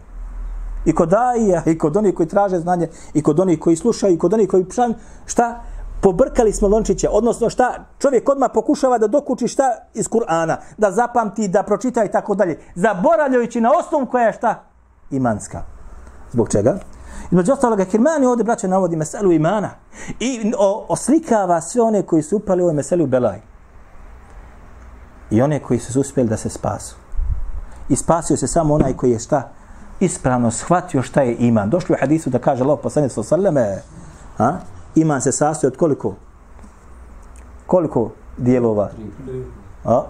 I 0.84 0.94
kod 0.94 1.08
daija, 1.08 1.62
i 1.66 1.78
kod 1.78 1.96
onih 1.96 2.14
koji 2.14 2.28
traže 2.28 2.58
znanje, 2.58 2.88
i 3.14 3.22
kod 3.22 3.40
onih 3.40 3.58
koji 3.60 3.76
slušaju, 3.76 4.14
i 4.14 4.18
kod 4.18 4.34
onih 4.34 4.48
koji 4.48 4.68
pšan, 4.68 4.94
šta? 5.26 5.60
Pobrkali 6.00 6.52
smo 6.52 6.68
lončiće, 6.68 7.08
odnosno 7.08 7.50
šta 7.50 7.84
čovjek 7.98 8.28
odmah 8.28 8.50
pokušava 8.54 8.98
da 8.98 9.06
dokuči 9.06 9.48
šta 9.48 9.64
iz 9.94 10.08
Kur'ana, 10.08 10.56
da 10.78 10.90
zapamti, 10.92 11.48
da 11.48 11.62
pročita 11.62 12.04
i 12.04 12.10
tako 12.10 12.34
dalje, 12.34 12.58
zaboravljajući 12.74 13.60
na 13.60 13.70
osnovu 13.78 14.06
koja 14.06 14.26
je 14.26 14.32
šta? 14.32 14.62
Imanska. 15.10 15.62
Zbog 16.32 16.48
čega? 16.48 16.78
Između 17.30 17.52
ostaloga, 17.52 17.84
Kirmani 17.84 18.26
ovdje, 18.26 18.44
braće, 18.44 18.68
navodi 18.68 18.96
meselu 18.96 19.32
imana 19.32 19.70
i 20.20 20.52
o, 20.58 20.86
oslikava 20.88 21.60
sve 21.60 21.82
one 21.82 22.02
koji 22.02 22.22
su 22.22 22.36
upali 22.36 22.62
u 22.62 22.64
ovoj 22.64 22.74
meselu 22.74 23.06
Belaj. 23.06 23.40
I 25.30 25.42
one 25.42 25.58
koji 25.62 25.78
su 25.78 26.00
uspjeli 26.00 26.28
da 26.28 26.36
se 26.36 26.48
spasu. 26.48 26.96
I 27.88 27.96
spasio 27.96 28.36
se 28.36 28.46
samo 28.46 28.74
onaj 28.74 28.92
koji 28.92 29.10
je 29.10 29.18
šta? 29.18 29.52
Ispravno 30.00 30.50
shvatio 30.50 31.02
šta 31.02 31.22
je 31.22 31.36
iman. 31.38 31.70
Došli 31.70 31.94
u 31.94 31.98
hadisu 32.00 32.30
da 32.30 32.38
kaže 32.38 32.64
Allah 32.64 32.78
poslanje 32.82 33.08
sa 33.08 33.22
sallame, 33.22 33.82
a? 34.38 34.52
Iman 34.94 35.20
se 35.20 35.32
sastoji 35.32 35.68
od 35.68 35.76
koliko? 35.76 36.14
Koliko 37.66 38.10
dijelova? 38.36 38.90
A, 39.84 40.02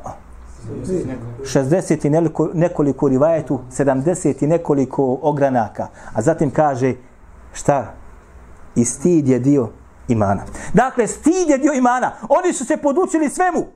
60 1.43 2.07
i 2.07 2.11
nekoliko, 2.11 2.49
nekoliko 2.55 3.09
rivajetu, 3.09 3.61
70 3.71 4.45
i 4.45 4.47
nekoliko 4.47 5.19
ogranaka. 5.23 5.89
A 6.15 6.23
zatim 6.23 6.51
kaže, 6.51 6.95
šta? 7.53 7.95
I 8.75 8.85
stid 8.85 9.29
je 9.29 9.39
dio 9.39 9.69
imana. 10.09 10.43
Dakle, 10.75 11.07
stid 11.07 11.49
je 11.49 11.59
dio 11.59 11.73
imana. 11.73 12.13
Oni 12.29 12.53
su 12.53 12.65
se 12.65 12.77
podučili 12.77 13.31
svemu. 13.31 13.67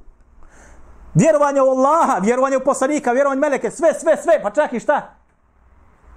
Vjerovanje 1.15 1.63
u 1.63 1.65
Allaha, 1.65 2.19
vjerovanje 2.23 2.57
u 2.57 2.65
poslanika, 2.65 3.13
vjerovanje 3.13 3.39
u 3.39 3.41
meleke, 3.41 3.71
sve, 3.71 3.95
sve, 4.01 4.17
sve, 4.23 4.43
pa 4.43 4.51
čak 4.51 4.73
i 4.73 4.81
šta? 4.81 5.15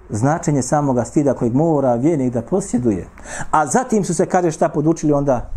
Značenje 0.09 0.61
samoga 0.61 1.05
stida 1.05 1.33
kojeg 1.33 1.55
mora 1.55 1.95
vjernik 1.95 2.33
da 2.33 2.41
posjeduje. 2.41 3.07
A 3.51 3.67
zatim 3.67 4.03
su 4.03 4.13
se, 4.13 4.25
kaže, 4.25 4.51
šta 4.51 4.69
podučili 4.69 5.13
onda? 5.13 5.49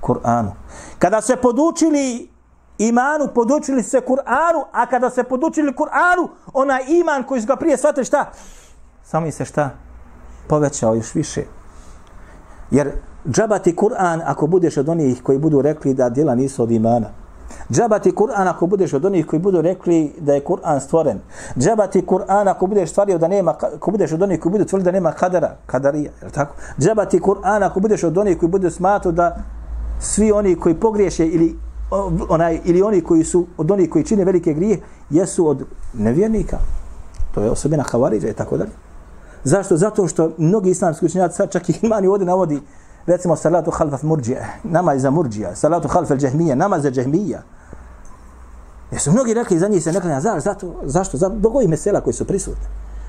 Kur'anu. 0.00 0.50
Kada 0.98 1.20
se 1.20 1.36
podučili 1.36 2.35
imanu, 2.78 3.28
podučili 3.34 3.82
se 3.82 4.00
Kur'anu, 4.00 4.64
a 4.72 4.86
kada 4.86 5.10
se 5.10 5.24
podučili 5.24 5.72
Kur'anu, 5.72 6.28
onaj 6.52 6.84
iman 6.88 7.22
koji 7.22 7.40
su 7.40 7.46
ga 7.46 7.56
prije 7.56 7.76
shvatili 7.76 8.04
šta? 8.04 8.30
Samo 9.04 9.26
im 9.26 9.32
se 9.32 9.44
šta? 9.44 9.70
Povećao 10.48 10.94
još 10.94 11.14
više. 11.14 11.42
Jer 12.70 12.92
džabati 13.28 13.76
Kur'an 13.76 14.22
ako 14.26 14.46
budeš 14.46 14.76
od 14.76 14.88
onih 14.88 15.22
koji 15.22 15.38
budu 15.38 15.62
rekli 15.62 15.94
da 15.94 16.08
djela 16.08 16.34
nisu 16.34 16.62
od 16.62 16.70
imana. 16.70 17.06
Džabati 17.70 18.12
Kur'an 18.12 18.48
ako 18.48 18.66
budeš 18.66 18.92
od 18.92 19.04
onih 19.04 19.26
koji 19.26 19.40
budu 19.40 19.60
rekli 19.60 20.14
da 20.20 20.34
je 20.34 20.44
Kur'an 20.44 20.80
stvoren. 20.80 21.20
Džabati 21.58 22.02
Kur'an 22.02 22.48
ako 22.50 22.66
budeš 22.66 22.90
stvario 22.90 23.18
da 23.18 23.28
nema, 23.28 23.54
ako 23.76 23.90
budeš 23.90 24.12
od 24.12 24.22
onih 24.22 24.40
koji 24.40 24.52
budu 24.52 24.64
tvrdili 24.64 24.84
da 24.84 24.90
nema 24.90 25.12
kadara, 25.12 25.56
kadarija, 25.66 26.12
je 26.22 26.30
tako? 26.30 26.54
Džabati 26.78 27.20
Kur'an 27.20 27.66
ako 27.66 27.80
budeš 27.80 28.04
od 28.04 28.18
onih 28.18 28.38
koji 28.38 28.50
budu 28.50 28.70
smatru 28.70 29.12
da 29.12 29.36
svi 30.00 30.32
oni 30.32 30.56
koji 30.56 30.74
pogriješe 30.74 31.26
ili 31.26 31.58
onaj 32.28 32.60
ili 32.64 32.82
oni 32.82 33.00
koji 33.00 33.24
su 33.24 33.46
od 33.56 33.70
onih 33.70 33.90
koji 33.90 34.04
čine 34.04 34.24
velike 34.24 34.54
grije 34.54 34.80
jesu 35.10 35.48
od 35.48 35.64
nevjernika. 35.94 36.58
To 37.34 37.42
je 37.42 37.50
osobina 37.50 37.82
Havariđa 37.82 38.28
i 38.28 38.32
tako 38.32 38.56
dalje. 38.56 38.70
Zašto? 39.44 39.76
Zato 39.76 40.08
što 40.08 40.30
mnogi 40.38 40.70
islamski 40.70 41.06
učenjaci 41.06 41.42
čak 41.50 41.68
i 41.68 41.74
imani 41.82 42.06
ovdje 42.06 42.26
navodi 42.26 42.60
recimo 43.06 43.36
salatu 43.36 43.70
halfa 43.70 43.98
murđija, 44.02 44.46
namaz 44.64 45.02
za 45.02 45.10
murđija, 45.10 45.56
salatu 45.56 45.88
halfa 45.88 46.16
džahmija, 46.16 46.54
namaz 46.54 46.82
za 46.82 46.90
džahmija. 46.90 47.42
Jer 48.90 49.00
su 49.00 49.12
mnogi 49.12 49.34
rekli 49.34 49.58
za 49.58 49.68
njih 49.68 49.82
se 49.82 49.92
neklanja, 49.92 50.20
zašto? 50.20 50.40
Zato, 50.40 50.74
zašto? 50.84 51.16
Zato, 51.16 51.36
zbog 51.36 51.52
mesela 51.68 52.00
koji 52.00 52.14
su 52.14 52.24
prisutni. 52.24 52.66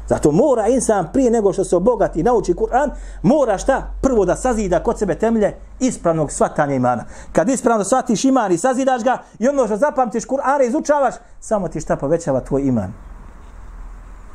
Zato 0.08 0.32
mora 0.32 0.68
insan 0.68 1.08
prije 1.14 1.32
nego 1.32 1.54
što 1.54 1.64
se 1.64 1.76
obogati 1.76 2.20
i 2.20 2.24
nauči 2.24 2.54
Kur'an, 2.54 2.90
mora 3.22 3.58
šta? 3.58 3.92
Prvo 4.02 4.26
da 4.26 4.36
sazida 4.36 4.84
kod 4.84 5.00
sebe 5.00 5.16
temelje 5.16 5.56
ispravnog 5.80 6.32
svatanja 6.32 6.76
imana. 6.76 7.04
Kad 7.32 7.50
ispravno 7.50 7.84
svatiš 7.84 8.26
iman 8.26 8.52
i 8.52 8.58
sazidaš 8.58 9.04
ga 9.04 9.18
i 9.40 9.48
ono 9.48 9.66
što 9.66 9.78
zapamtiš 9.78 10.26
Kur'an 10.26 10.64
i 10.64 10.68
izučavaš, 10.68 11.16
samo 11.40 11.68
ti 11.68 11.82
šta 11.82 11.96
povećava 11.96 12.40
tvoj 12.40 12.62
iman. 12.62 12.94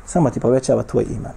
Samo 0.05 0.29
ti 0.29 0.39
povećava 0.39 0.83
tvoj 0.83 1.05
iman. 1.09 1.33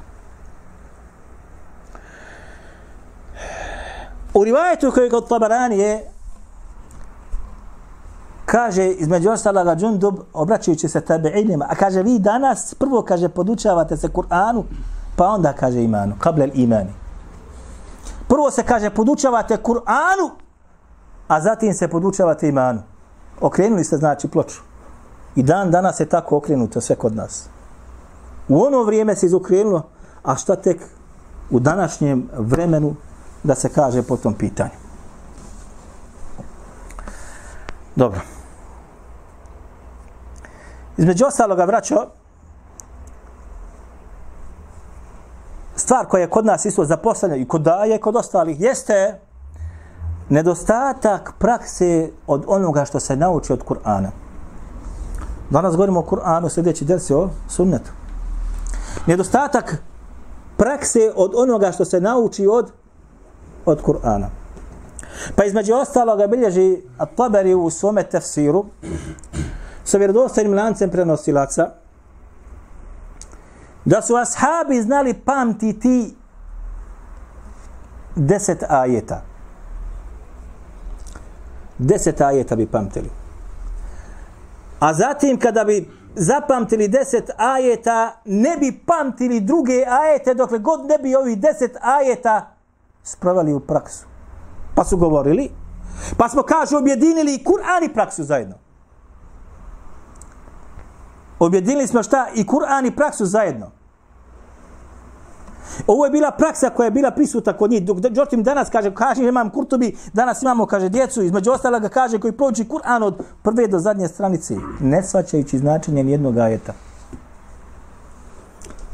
U 4.35 4.45
rivajetu 4.45 4.91
koji 4.91 5.11
kod 5.11 5.29
Tabarani 5.29 5.79
je 5.79 6.11
kaže 8.47 8.87
između 8.87 9.31
ostalaga 9.31 9.77
Džundub 9.77 10.15
obraćajući 10.33 10.89
se 10.89 11.01
tabi'inima 11.01 11.67
a 11.69 11.75
kaže 11.75 12.03
vi 12.03 12.19
danas 12.19 12.75
prvo 12.75 13.03
kaže 13.03 13.29
podučavate 13.29 13.97
se 13.97 14.09
Kur'anu 14.09 14.63
pa 15.17 15.29
onda 15.29 15.53
kaže 15.53 15.83
imanu 15.83 16.15
kablel 16.19 16.51
imani 16.55 16.93
prvo 18.29 18.51
se 18.51 18.63
kaže 18.63 18.91
podučavate 18.91 19.57
Kur'anu 19.57 20.31
a 21.29 21.41
zatim 21.41 21.75
se 21.75 21.89
podučavate 21.89 22.49
imanu 22.49 22.83
okrenuli 23.41 23.85
ste 23.85 23.97
znači 23.97 24.29
ploču 24.29 24.61
i 25.37 25.43
dan 25.43 25.71
danas 25.71 26.01
je 26.01 26.07
tako 26.07 26.37
okrenuto 26.37 26.81
sve 26.81 26.97
kod 26.97 27.17
nas 27.17 27.49
u 28.49 28.63
ono 28.63 28.83
vrijeme 28.83 29.17
se 29.17 29.27
izokrenulo 29.27 29.83
a 30.23 30.37
šta 30.37 30.57
tek 30.57 30.81
u 31.51 31.61
današnjem 31.61 32.29
vremenu 32.39 32.95
da 33.43 33.55
se 33.55 33.69
kaže 33.69 34.03
po 34.03 34.17
tom 34.17 34.35
pitanju. 34.35 34.71
Dobro. 37.97 38.36
Između 40.97 41.25
ostaloga, 41.27 41.65
vraćo, 41.65 42.07
stvar 45.77 46.07
koja 46.07 46.21
je 46.21 46.31
kod 46.31 46.47
nas 46.47 46.65
isto 46.65 46.85
zaposlena 46.85 47.37
i 47.37 47.49
kod 47.49 47.63
daje 47.63 48.01
kod 48.01 48.17
ostalih 48.17 48.61
jeste 48.61 49.21
nedostatak 50.29 51.33
prakse 51.39 52.11
od 52.27 52.45
onoga 52.47 52.85
što 52.85 53.01
se 53.01 53.17
nauči 53.17 53.53
od 53.53 53.65
Kur'ana. 53.65 54.09
Danas 55.51 55.73
govorimo 55.73 56.01
o 56.01 56.07
Kur'anu, 56.11 56.49
sljedeći 56.49 56.85
del 56.85 56.99
se 56.99 57.17
o 57.17 57.29
sunnetu. 57.49 57.91
Nedostatak 59.07 59.83
prakse 60.57 61.13
od 61.17 61.33
onoga 61.37 61.73
što 61.73 61.85
se 61.85 62.01
nauči 62.01 62.47
od 62.47 62.73
od 63.67 63.83
Kur'ana. 63.83 64.27
Pa 65.37 65.45
između 65.45 65.75
ostaloga 65.75 66.27
bilježi 66.27 66.83
At-Tabari 66.99 67.55
u 67.55 67.71
svome 67.71 68.03
tefsiru 68.03 68.65
sa 69.87 69.99
vjerodostojnim 69.99 70.55
lancem 70.55 70.91
prenosilaca 70.91 71.71
da 73.85 74.03
su 74.03 74.17
ashabi 74.17 74.83
znali 74.83 75.15
pamtiti 75.15 76.17
deset 78.17 78.63
ajeta. 78.69 79.23
Deset 81.79 82.21
ajeta 82.21 82.57
bi 82.57 82.67
pamtili. 82.67 83.11
A 84.81 84.95
zatim 84.95 85.39
kada 85.39 85.65
bi 85.65 85.91
zapamtili 86.15 86.89
deset 86.89 87.31
ajeta, 87.37 88.21
ne 88.25 88.57
bi 88.57 88.81
pamtili 88.87 89.41
druge 89.41 89.85
ajete 89.89 90.35
dokle 90.35 90.59
god 90.59 90.87
ne 90.87 90.99
bi 90.99 91.15
ovi 91.15 91.37
deset 91.37 91.77
ajeta 91.81 92.51
sprovali 93.03 93.53
u 93.53 93.61
praksu. 93.61 94.07
Pa 94.75 94.85
su 94.85 94.97
govorili, 94.97 95.51
pa 96.17 96.29
smo, 96.29 96.43
kaže, 96.43 96.77
objedinili 96.77 97.35
i 97.35 97.45
Kur'an 97.45 97.85
i 97.85 97.95
praksu 97.95 98.25
zajedno. 98.25 98.66
Objedinili 101.39 101.87
smo 101.87 102.03
šta? 102.03 102.27
I 102.35 102.45
Kur'an 102.47 102.87
i 102.87 102.97
praksu 102.97 103.27
zajedno. 103.27 103.71
Ovo 105.87 106.05
je 106.05 106.11
bila 106.11 106.31
praksa 106.31 106.71
koja 106.71 106.85
je 106.85 106.91
bila 106.91 107.11
prisuta 107.11 107.53
kod 107.53 107.71
njih. 107.71 107.85
Dok 107.85 107.99
Đortim 107.99 108.43
danas 108.43 108.71
kaže, 108.71 108.95
kaže 108.95 109.29
imam 109.29 109.51
Kurtobi, 109.51 109.97
danas 110.13 110.43
imamo, 110.43 110.67
kaže, 110.67 110.89
djecu, 110.89 111.23
između 111.23 111.51
ostala 111.51 111.79
ga 111.79 111.89
kaže, 111.89 112.19
koji 112.19 112.33
prođi 112.33 112.65
Kur'an 112.65 113.05
od 113.05 113.25
prve 113.43 113.67
do 113.69 113.79
zadnje 113.79 114.09
stranice, 114.09 114.57
ne 114.81 115.03
svaćajući 115.03 115.59
značenje 115.59 116.05
nijednog 116.05 116.39
ajeta. 116.39 116.73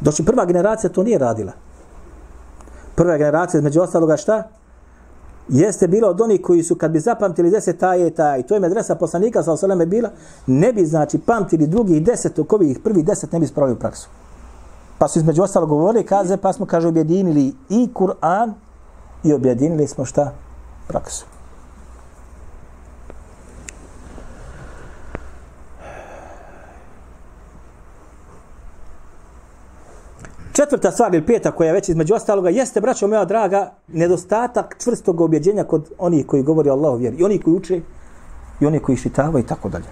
Doći 0.00 0.24
prva 0.24 0.44
generacija 0.44 0.90
to 0.90 1.02
nije 1.02 1.18
radila 1.18 1.52
prva 2.94 3.16
generacija, 3.16 3.59
između 3.59 3.81
ostaloga 3.81 4.16
šta? 4.16 4.48
Jeste 5.53 5.88
bilo 5.88 6.09
od 6.09 6.21
onih 6.21 6.41
koji 6.43 6.62
su, 6.62 6.75
kad 6.75 6.91
bi 6.91 7.01
zapamtili 7.01 7.51
deset 7.51 7.83
ajeta, 7.83 8.37
i 8.37 8.43
to 8.43 8.55
je 8.55 8.61
medresa 8.61 8.95
poslanika, 8.95 9.43
sa 9.43 9.53
osaleme 9.53 9.87
bila, 9.87 10.11
ne 10.47 10.73
bi, 10.73 10.87
znači, 10.87 11.19
pamtili 11.19 11.67
drugih 11.67 12.05
deset, 12.05 12.38
u 12.38 12.47
ovih 12.49 12.79
prvi 12.79 13.03
deset 13.03 13.33
ne 13.33 13.41
bi 13.41 13.47
u 13.73 13.77
praksu. 13.77 14.09
Pa 14.99 15.09
su 15.09 15.19
između 15.19 15.43
ostalo 15.43 15.67
govorili, 15.67 16.07
kaze, 16.07 16.37
pa 16.37 16.53
smo, 16.53 16.67
kaže, 16.67 16.88
objedinili 16.88 17.55
i 17.69 17.88
Kur'an 17.95 18.53
i 19.25 19.33
objedinili 19.33 19.87
smo 19.87 20.05
šta? 20.05 20.33
Praksu. 20.88 21.32
Četvrta 30.53 30.91
stvar 30.91 31.15
ili 31.15 31.27
peta 31.27 31.51
koja 31.51 31.67
je 31.67 31.73
već 31.73 31.88
između 31.88 32.15
ostaloga 32.15 32.51
jeste, 32.51 32.81
braćo 32.81 33.07
moja 33.07 33.25
draga, 33.25 33.73
nedostatak 33.88 34.77
čvrstog 34.79 35.21
objeđenja 35.21 35.65
kod 35.65 35.91
onih 35.99 36.27
koji 36.27 36.43
govori 36.43 36.71
o 36.71 36.73
Allahu 36.73 36.97
vjeri. 36.97 37.17
I 37.17 37.25
oni 37.25 37.38
koji 37.38 37.55
uče, 37.55 37.81
i 38.61 38.67
oni 38.67 38.79
koji 38.79 38.97
šitava 38.97 39.41
i 39.41 39.47
tako 39.47 39.69
dalje. 39.69 39.87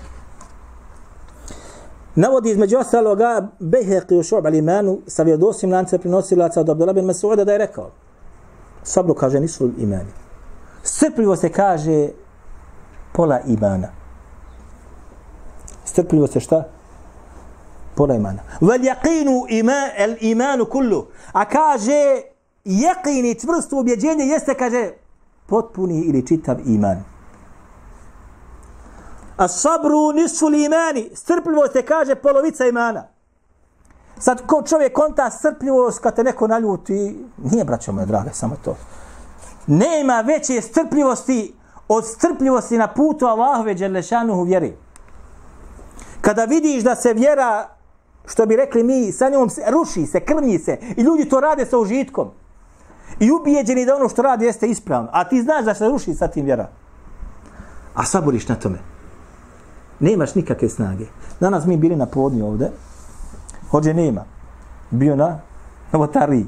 Navodi 2.15 2.51
između 2.51 2.79
ostaloga 2.79 3.49
Beheqi 3.61 4.19
u 4.19 4.23
šob 4.23 4.45
al-imanu 4.45 4.99
sa 5.07 5.23
vjedosim 5.23 5.73
lance 5.73 5.99
prinosilaca 5.99 6.61
od 6.61 6.69
Abdullah 6.69 6.95
bin 6.95 7.05
Masuda 7.05 7.45
da 7.45 7.53
je 7.53 7.59
rekao 7.59 7.91
Sabru 8.83 9.15
kaže 9.15 9.41
nisu 9.41 9.71
imani. 9.79 10.11
Strpljivo 10.83 11.37
se 11.37 11.49
kaže 11.49 12.09
pola 13.13 13.41
imana. 13.47 13.89
Strpljivo 15.85 16.27
se 16.27 16.41
šta? 16.41 16.65
Pola 18.01 18.15
imana. 18.15 18.43
Vel 18.61 18.85
jaqinu 18.85 19.45
ima, 19.49 19.81
el 19.97 20.17
imanu 20.21 20.65
kullu. 20.65 21.07
A 21.33 21.45
kaže, 21.45 22.23
yaqin 22.65 23.27
i 23.31 23.35
čvrsto 23.41 23.79
objeđenje 23.79 24.25
jeste, 24.25 24.55
kaže, 24.55 24.91
potpuni 25.47 26.01
ili 26.01 26.27
čitav 26.27 26.57
iman. 26.67 27.03
A 29.37 29.49
sabru 29.49 30.13
nisu 30.13 30.49
li 30.49 30.65
imani. 30.65 31.11
Strpljivost 31.15 31.77
je, 31.77 31.83
kaže 31.83 32.15
polovica 32.15 32.67
imana. 32.67 33.09
Sad 34.19 34.47
ko 34.47 34.63
čovjek 34.63 34.93
konta 34.93 35.31
strpljivost 35.31 35.99
kad 35.99 36.17
te 36.17 36.25
neko 36.25 36.47
naljuti, 36.47 37.25
nije 37.45 37.65
braćo 37.65 37.93
moje 37.93 38.07
drage, 38.07 38.31
samo 38.33 38.57
to. 38.65 38.77
Nema 39.67 40.21
veće 40.21 40.61
strpljivosti 40.61 41.55
od 41.89 42.07
strpljivosti 42.07 42.79
na 42.79 42.89
putu 42.95 43.27
Allahove 43.27 43.75
Đelešanuhu 43.75 44.43
vjeri. 44.43 44.77
Kada 46.21 46.45
vidiš 46.45 46.85
da 46.85 46.97
se 46.97 47.13
vjera, 47.13 47.80
što 48.27 48.47
bi 48.47 48.57
rekli 48.57 48.83
mi, 48.83 49.13
sa 49.13 49.29
njom 49.29 49.51
se, 49.51 49.63
ruši 49.71 50.07
se, 50.07 50.21
krnji 50.21 50.59
se 50.59 50.79
i 50.97 51.03
ljudi 51.03 51.29
to 51.29 51.41
rade 51.41 51.67
sa 51.67 51.79
užitkom 51.79 52.31
i 53.21 53.31
ubijeđeni 53.31 53.87
da 53.87 53.97
ono 53.97 54.09
što 54.09 54.23
radi 54.23 54.45
jeste 54.45 54.67
ispravno, 54.67 55.09
a 55.13 55.25
ti 55.25 55.43
znaš 55.43 55.65
da 55.65 55.75
se 55.75 55.89
ruši 55.89 56.15
sa 56.15 56.29
tim 56.29 56.45
vjera. 56.45 56.69
A 57.95 58.05
saboriš 58.05 58.49
na 58.49 58.55
tome. 58.55 58.79
Nemaš 60.01 60.35
nikakve 60.35 60.69
snage. 60.69 61.05
Danas 61.41 61.67
mi 61.67 61.77
bili 61.77 61.97
na 61.97 62.07
podnju 62.07 62.47
ovde, 62.47 62.71
hođe 63.71 63.95
nema. 63.95 64.25
Bio 64.91 65.17
na 65.17 65.41
novotariji. 65.93 66.47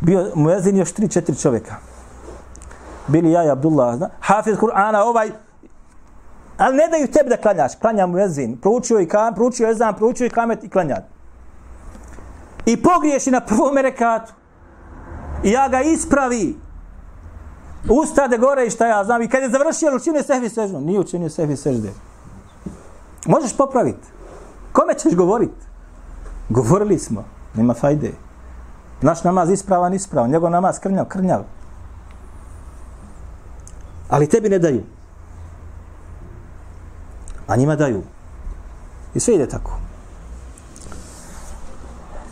Bio 0.00 0.32
muezin 0.34 0.76
još 0.76 0.92
tri, 0.92 1.08
četiri 1.08 1.36
čovjeka. 1.36 1.74
Bili 3.08 3.30
ja 3.30 3.44
i 3.44 3.50
Abdullah, 3.50 3.96
zna? 3.96 4.08
Hafiz 4.20 4.56
Kur'ana, 4.56 5.02
ovaj, 5.02 5.30
ali 6.60 6.76
ne 6.76 6.88
daju 6.88 7.06
tebi 7.06 7.28
da 7.28 7.36
klanjaš. 7.36 7.74
Klanja 7.80 8.06
muezin. 8.06 8.56
Proučio 8.56 9.00
i 9.00 9.08
kam, 9.08 9.34
proučio 9.34 9.68
je 9.68 9.76
proučio 9.96 10.26
i 10.26 10.30
kamet 10.30 10.64
i 10.64 10.68
klanja. 10.68 10.96
I 12.66 12.82
pogriješi 12.82 13.30
na 13.30 13.40
prvom 13.40 13.76
rekatu. 13.76 14.32
I 15.44 15.50
ja 15.50 15.68
ga 15.68 15.80
ispravi. 15.80 16.56
Ustade 17.88 18.38
gore 18.38 18.66
i 18.66 18.70
šta 18.70 18.86
ja 18.86 19.04
znam. 19.04 19.22
I 19.22 19.28
kad 19.28 19.42
je 19.42 19.48
završio, 19.48 19.96
učinio 19.96 20.22
sehvi 20.22 20.48
seždu. 20.48 20.80
Nije 20.80 21.00
učinio 21.00 21.30
sehvi 21.30 21.56
sežde. 21.56 21.92
Možeš 23.26 23.56
popraviti. 23.56 24.08
Kome 24.72 24.94
ćeš 24.94 25.14
govoriti? 25.14 25.66
Govorili 26.48 26.98
smo. 26.98 27.24
Nema 27.54 27.74
fajde. 27.74 28.12
Naš 29.02 29.24
namaz 29.24 29.50
ispravan, 29.50 29.94
ispravan. 29.94 30.30
Njegov 30.30 30.50
namaz 30.50 30.78
krnjav, 30.78 31.04
krnjav. 31.04 31.44
Ali 34.08 34.28
tebi 34.28 34.48
ne 34.48 34.58
daju. 34.58 34.99
A 37.50 37.56
njima 37.56 37.76
daju. 37.76 38.02
I 39.14 39.20
sve 39.20 39.34
ide 39.34 39.48
tako. 39.48 39.70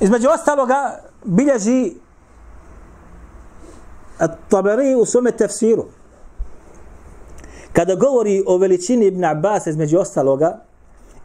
Između 0.01 0.29
ostaloga 0.29 1.01
bilježi 1.25 1.95
Tabari 4.49 4.95
u 4.95 5.05
svome 5.05 5.33
tefsiru. 5.33 5.85
Kada 7.73 7.95
govori 7.95 8.43
o 8.47 8.57
veličini 8.57 9.07
Ibn 9.07 9.25
Abbas 9.25 9.67
između 9.67 9.99
ostaloga 9.99 10.59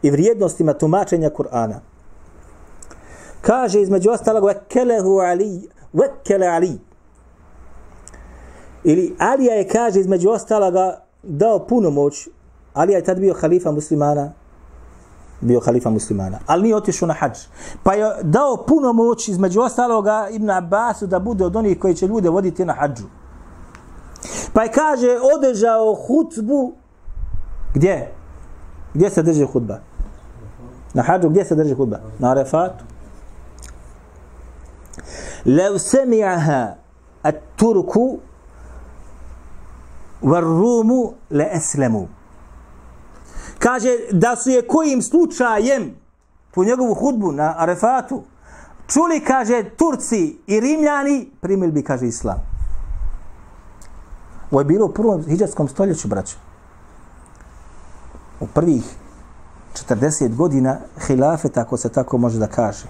i 0.02 0.10
vrijednostima 0.10 0.72
tumačenja 0.72 1.30
Kur'ana. 1.30 1.78
Kaže 3.40 3.80
između 3.80 4.10
ostaloga 4.10 4.46
vekelehu 4.46 5.18
Ali, 5.18 5.68
vekele 5.92 6.46
Ali. 6.46 6.78
Ili 8.84 9.16
Alija 9.18 9.54
je 9.54 9.68
kaže 9.68 10.00
između 10.00 10.30
ostaloga 10.30 11.04
dao 11.22 11.66
puno 11.66 11.90
moć. 11.90 12.28
Alija 12.74 12.98
je 12.98 13.04
tad 13.04 13.20
bio 13.20 13.34
halifa 13.40 13.72
muslimana, 13.72 14.32
bio 15.40 15.60
halifa 15.60 15.90
muslimana, 15.90 16.38
ali 16.46 16.62
nije 16.62 16.76
otišao 16.76 17.08
na 17.08 17.14
hađ. 17.14 17.38
Pa 17.82 17.94
je 17.94 18.14
dao 18.22 18.64
puno 18.66 18.92
moć 18.92 19.28
između 19.28 19.60
ostaloga 19.60 20.28
Ibn 20.30 20.50
Abbasu 20.50 21.06
da 21.06 21.18
bude 21.18 21.44
od 21.44 21.56
onih 21.56 21.78
koji 21.78 21.94
će 21.94 22.06
ljude 22.06 22.28
voditi 22.28 22.64
na 22.64 22.72
hađu. 22.72 23.04
Pa 24.52 24.62
je 24.62 24.72
kaže, 24.72 25.18
održao 25.36 25.94
hutbu, 25.94 26.72
gdje? 27.74 28.12
Gdje 28.94 29.10
se 29.10 29.22
drži 29.22 29.44
hutba? 29.44 29.78
Na 30.94 31.02
hađu, 31.02 31.28
gdje 31.28 31.44
se 31.44 31.54
drži 31.54 31.74
hutba? 31.74 32.00
Na 32.18 32.30
Arefatu. 32.30 32.84
Lev 35.46 35.72
semi'aha 35.72 36.74
at 37.22 37.34
turku 37.56 38.18
var 40.22 40.42
rumu 40.42 41.12
le 41.30 41.48
eslemu 41.52 42.08
kaže 43.64 43.98
da 44.12 44.36
su 44.36 44.50
je 44.50 44.66
kojim 44.66 45.02
slučajem 45.02 45.94
po 46.54 46.64
njegovu 46.64 46.94
hudbu 46.94 47.32
na 47.32 47.54
Arefatu 47.58 48.22
čuli, 48.86 49.24
kaže, 49.24 49.64
Turci 49.76 50.36
i 50.46 50.60
Rimljani, 50.60 51.30
primili 51.40 51.72
bi, 51.72 51.82
kaže, 51.82 52.06
Islam. 52.06 52.42
Ovo 54.50 54.60
je 54.60 54.64
bilo 54.64 54.86
u 54.86 54.92
prvom 54.92 55.24
hijđarskom 55.24 55.68
stoljeću, 55.68 56.08
braću. 56.08 56.36
U 58.40 58.46
prvih 58.46 58.84
40 59.88 60.36
godina 60.36 60.78
hilafeta, 61.06 61.60
ako 61.60 61.76
se 61.76 61.88
tako 61.88 62.18
može 62.18 62.38
da 62.38 62.46
kaže. 62.46 62.84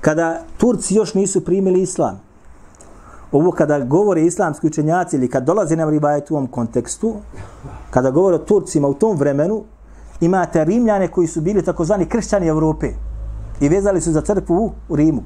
Kada 0.00 0.44
Turci 0.58 0.94
još 0.94 1.14
nisu 1.14 1.44
primili 1.44 1.82
Islam, 1.82 2.20
ovo 3.32 3.50
kada 3.50 3.80
govore 3.80 4.22
islamski 4.22 4.66
učenjaci 4.66 5.16
ili 5.16 5.30
kad 5.30 5.44
dolaze 5.44 5.76
nam 5.76 5.90
ribajet 5.90 6.30
u 6.30 6.34
ovom 6.34 6.46
kontekstu, 6.46 7.14
kada 7.90 8.10
govore 8.10 8.36
o 8.36 8.38
Turcima 8.38 8.88
u 8.88 8.94
tom 8.94 9.16
vremenu, 9.16 9.64
imate 10.20 10.64
Rimljane 10.64 11.08
koji 11.08 11.26
su 11.26 11.40
bili 11.40 11.62
takozvani 11.62 12.06
kršćani 12.06 12.46
Evrope 12.46 12.86
i 13.60 13.68
vezali 13.68 14.00
su 14.00 14.12
za 14.12 14.20
crkvu 14.20 14.72
u 14.88 14.96
Rimu. 14.96 15.22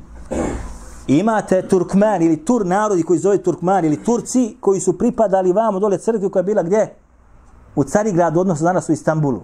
I 1.06 1.18
imate 1.18 1.68
Turkman 1.68 2.22
ili 2.22 2.44
Tur 2.44 2.66
narodi 2.66 3.02
koji 3.02 3.18
zove 3.18 3.38
Turkman 3.42 3.84
ili 3.84 4.04
Turci 4.04 4.56
koji 4.60 4.80
su 4.80 4.98
pripadali 4.98 5.52
vamo 5.52 5.78
dole 5.78 5.98
crkvi 5.98 6.30
koja 6.30 6.40
je 6.40 6.44
bila 6.44 6.62
gdje? 6.62 6.94
U 7.76 7.84
Carigradu, 7.84 8.40
odnosno 8.40 8.64
danas 8.64 8.88
u 8.88 8.92
Istanbulu. 8.92 9.40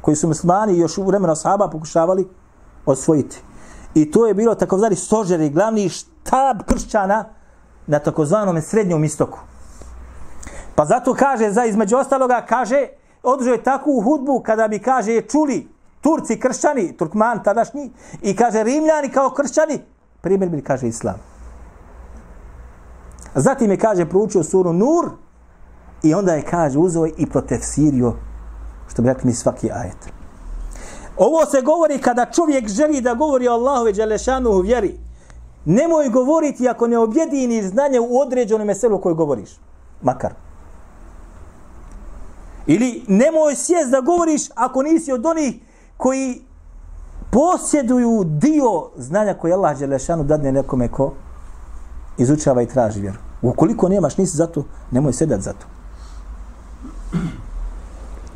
Koji 0.00 0.16
su 0.16 0.28
muslimani 0.28 0.78
još 0.78 0.98
u 0.98 1.02
vremena 1.02 1.36
sahaba 1.36 1.68
pokušavali 1.68 2.28
osvojiti. 2.86 3.42
I 3.94 4.10
to 4.10 4.26
je 4.26 4.34
bilo 4.34 4.54
takozvani 4.54 4.96
stožer 4.96 5.40
i 5.40 5.50
glavni 5.50 5.88
štab 5.88 6.62
kršćana 6.66 7.24
na 7.86 7.98
takozvanom 7.98 8.62
srednjom 8.62 9.04
istoku. 9.04 9.38
Pa 10.74 10.84
zato 10.84 11.14
kaže, 11.14 11.50
za 11.50 11.64
između 11.64 11.96
ostaloga, 11.96 12.44
kaže, 12.48 12.86
održao 13.22 13.52
je 13.52 13.62
takvu 13.62 14.00
hudbu 14.00 14.42
kada 14.46 14.68
bi, 14.68 14.78
kaže, 14.78 15.20
čuli 15.20 15.68
Turci 16.00 16.40
kršćani, 16.40 16.96
Turkman 16.96 17.42
tadašnji, 17.42 17.90
i 18.22 18.36
kaže, 18.36 18.62
Rimljani 18.62 19.08
kao 19.08 19.30
kršćani, 19.30 19.80
primjer 20.20 20.50
bi, 20.50 20.62
kaže, 20.62 20.88
Islam. 20.88 21.14
Zatim 23.34 23.70
je, 23.70 23.76
kaže, 23.76 24.08
proučio 24.08 24.42
suru 24.42 24.72
Nur, 24.72 25.10
i 26.02 26.14
onda 26.14 26.34
je, 26.34 26.42
kaže, 26.42 26.78
uzeo 26.78 27.06
i 27.06 27.26
protefsirio, 27.26 28.14
što 28.88 29.02
bi 29.02 29.08
rekli 29.08 29.26
mi 29.26 29.34
svaki 29.34 29.70
ajet. 29.70 30.21
Ovo 31.16 31.46
se 31.46 31.60
govori 31.62 31.98
kada 31.98 32.26
čovjek 32.26 32.68
želi 32.68 33.00
da 33.00 33.14
govori 33.14 33.48
o 33.48 33.52
Allahove 33.52 33.92
Đelešanu 33.92 34.50
u 34.50 34.60
vjeri. 34.60 34.98
Nemoj 35.64 36.08
govoriti 36.08 36.68
ako 36.68 36.86
ne 36.86 36.98
objedini 36.98 37.62
znanje 37.62 38.00
u 38.00 38.20
određenom 38.20 38.66
meselu 38.66 39.00
koju 39.00 39.14
govoriš. 39.14 39.50
Makar. 40.02 40.32
Ili 42.66 43.02
nemoj 43.08 43.54
sjest 43.54 43.90
da 43.90 44.00
govoriš 44.00 44.42
ako 44.54 44.82
nisi 44.82 45.12
od 45.12 45.26
onih 45.26 45.54
koji 45.96 46.42
posjeduju 47.30 48.24
dio 48.24 48.90
znanja 48.96 49.34
koje 49.34 49.54
Allah 49.54 49.78
Đelešanu 49.78 50.24
dadne 50.24 50.52
nekome 50.52 50.88
ko 50.88 51.12
izučava 52.18 52.62
i 52.62 52.66
traži 52.66 53.00
vjeru. 53.00 53.18
Ukoliko 53.42 53.88
nemaš, 53.88 54.16
nisi 54.16 54.36
zato, 54.36 54.64
nemoj 54.90 55.12
sedat 55.12 55.40
zato. 55.40 55.66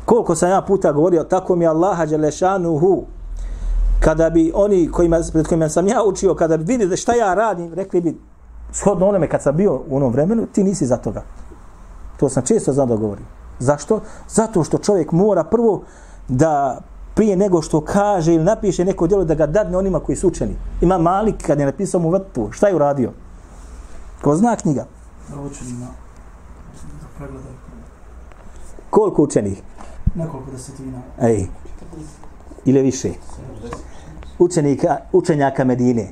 Koliko 0.07 0.35
sam 0.35 0.49
ja 0.49 0.61
puta 0.61 0.91
govorio, 0.91 1.23
tako 1.23 1.55
mi 1.55 1.67
Allaha 1.67 2.05
Đelešanuhu, 2.05 3.03
kada 3.99 4.29
bi 4.29 4.51
oni 4.55 4.91
kojima, 4.91 5.19
pred 5.33 5.47
kojima 5.47 5.69
sam 5.69 5.87
ja 5.87 6.03
učio, 6.03 6.35
kada 6.35 6.57
bi 6.57 6.63
vidjeli 6.63 6.97
šta 6.97 7.13
ja 7.13 7.33
radim, 7.33 7.73
rekli 7.73 8.01
bi, 8.01 8.17
shodno 8.71 9.07
onome 9.07 9.29
kad 9.29 9.41
sam 9.41 9.55
bio 9.55 9.81
u 9.89 9.97
onom 9.97 10.11
vremenu, 10.11 10.45
ti 10.51 10.63
nisi 10.63 10.85
za 10.85 10.97
toga. 10.97 11.23
To 12.19 12.29
sam 12.29 12.43
često 12.43 12.73
znao 12.73 12.85
da 12.85 12.95
govorim. 12.95 13.25
Zašto? 13.59 13.99
Zato 14.29 14.63
što 14.63 14.77
čovjek 14.77 15.11
mora 15.11 15.43
prvo 15.43 15.81
da 16.27 16.81
prije 17.15 17.35
nego 17.35 17.61
što 17.61 17.81
kaže 17.81 18.33
ili 18.33 18.43
napiše 18.43 18.85
neko 18.85 19.07
djelo 19.07 19.23
da 19.23 19.35
ga 19.35 19.45
dadne 19.45 19.77
onima 19.77 19.99
koji 19.99 20.15
su 20.15 20.27
učeni. 20.27 20.55
Ima 20.81 20.97
Malik 20.97 21.47
kad 21.47 21.59
je 21.59 21.65
napisao 21.65 22.01
mu 22.01 22.09
vrtu, 22.09 22.47
šta 22.51 22.67
je 22.67 22.75
uradio? 22.75 23.11
Ko 24.21 24.35
zna 24.35 24.55
knjiga? 24.55 24.85
Da 25.29 25.41
učenima 25.41 25.85
da 27.01 27.07
pregledaju. 27.17 27.55
Koliko 28.89 29.23
učenih? 29.23 29.63
Nekoliko 30.17 30.51
desetina. 30.51 31.01
Ej, 31.21 31.47
ili 32.65 32.81
više. 32.81 33.09
Učenika, 34.39 34.97
učenjaka 35.11 35.63
Medine. 35.63 36.07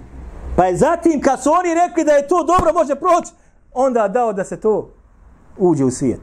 Pa 0.56 0.66
je 0.66 0.78
zatim 0.78 1.22
kad 1.22 1.44
su 1.44 1.50
oni 1.52 1.74
rekli 1.74 2.04
da 2.04 2.12
je 2.12 2.28
to 2.28 2.44
dobro 2.44 2.74
može 2.74 2.96
proći, 2.96 3.34
onda 3.74 4.08
dao 4.08 4.34
da 4.34 4.44
se 4.44 4.60
to 4.60 4.90
uđe 5.58 5.86
u 5.86 5.92
svijet. 5.92 6.20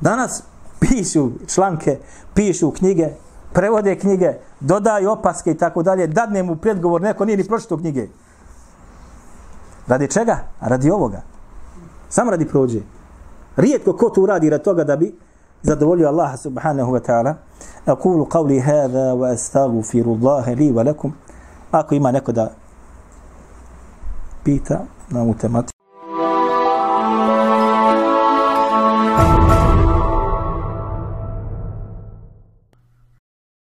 Danas 0.00 0.42
pišu 0.80 1.30
članke, 1.46 1.98
pišu 2.34 2.70
knjige, 2.70 3.08
prevode 3.52 3.98
knjige, 3.98 4.32
dodaju 4.60 5.10
opaske 5.10 5.50
i 5.50 5.58
tako 5.58 5.82
dalje, 5.82 6.06
dadne 6.06 6.42
mu 6.42 6.56
predgovor, 6.56 7.02
neko 7.02 7.24
nije 7.24 7.36
ni 7.36 7.44
pročito 7.44 7.76
knjige. 7.76 8.08
Radi 9.86 10.08
čega? 10.08 10.38
Radi 10.60 10.90
ovoga. 10.90 11.22
Samo 12.08 12.30
radi 12.30 12.48
prođe. 12.48 12.80
Rijetko 13.56 13.96
ko 13.96 14.10
to 14.10 14.20
uradi 14.22 14.50
radi 14.50 14.64
toga 14.64 14.84
da 14.84 14.96
bi 14.96 15.14
zadovoljio 15.64 16.08
Allah 16.08 16.38
subhanahu 16.38 16.92
wa 16.92 17.00
ta'ala. 17.00 17.34
Aqulu 17.86 18.26
qavli 18.28 18.60
hada 18.60 19.14
wa 19.14 19.28
astaghfiru 19.32 20.12
Allah 20.20 20.48
li 20.58 20.72
wa 20.72 20.82
lakum. 20.82 21.12
Ako 21.72 21.94
ima 21.94 22.12
neko 22.12 22.32
da 22.32 22.50
pita 24.44 24.80
na 25.10 25.22
ovu 25.22 25.34
tematiku. 25.34 25.73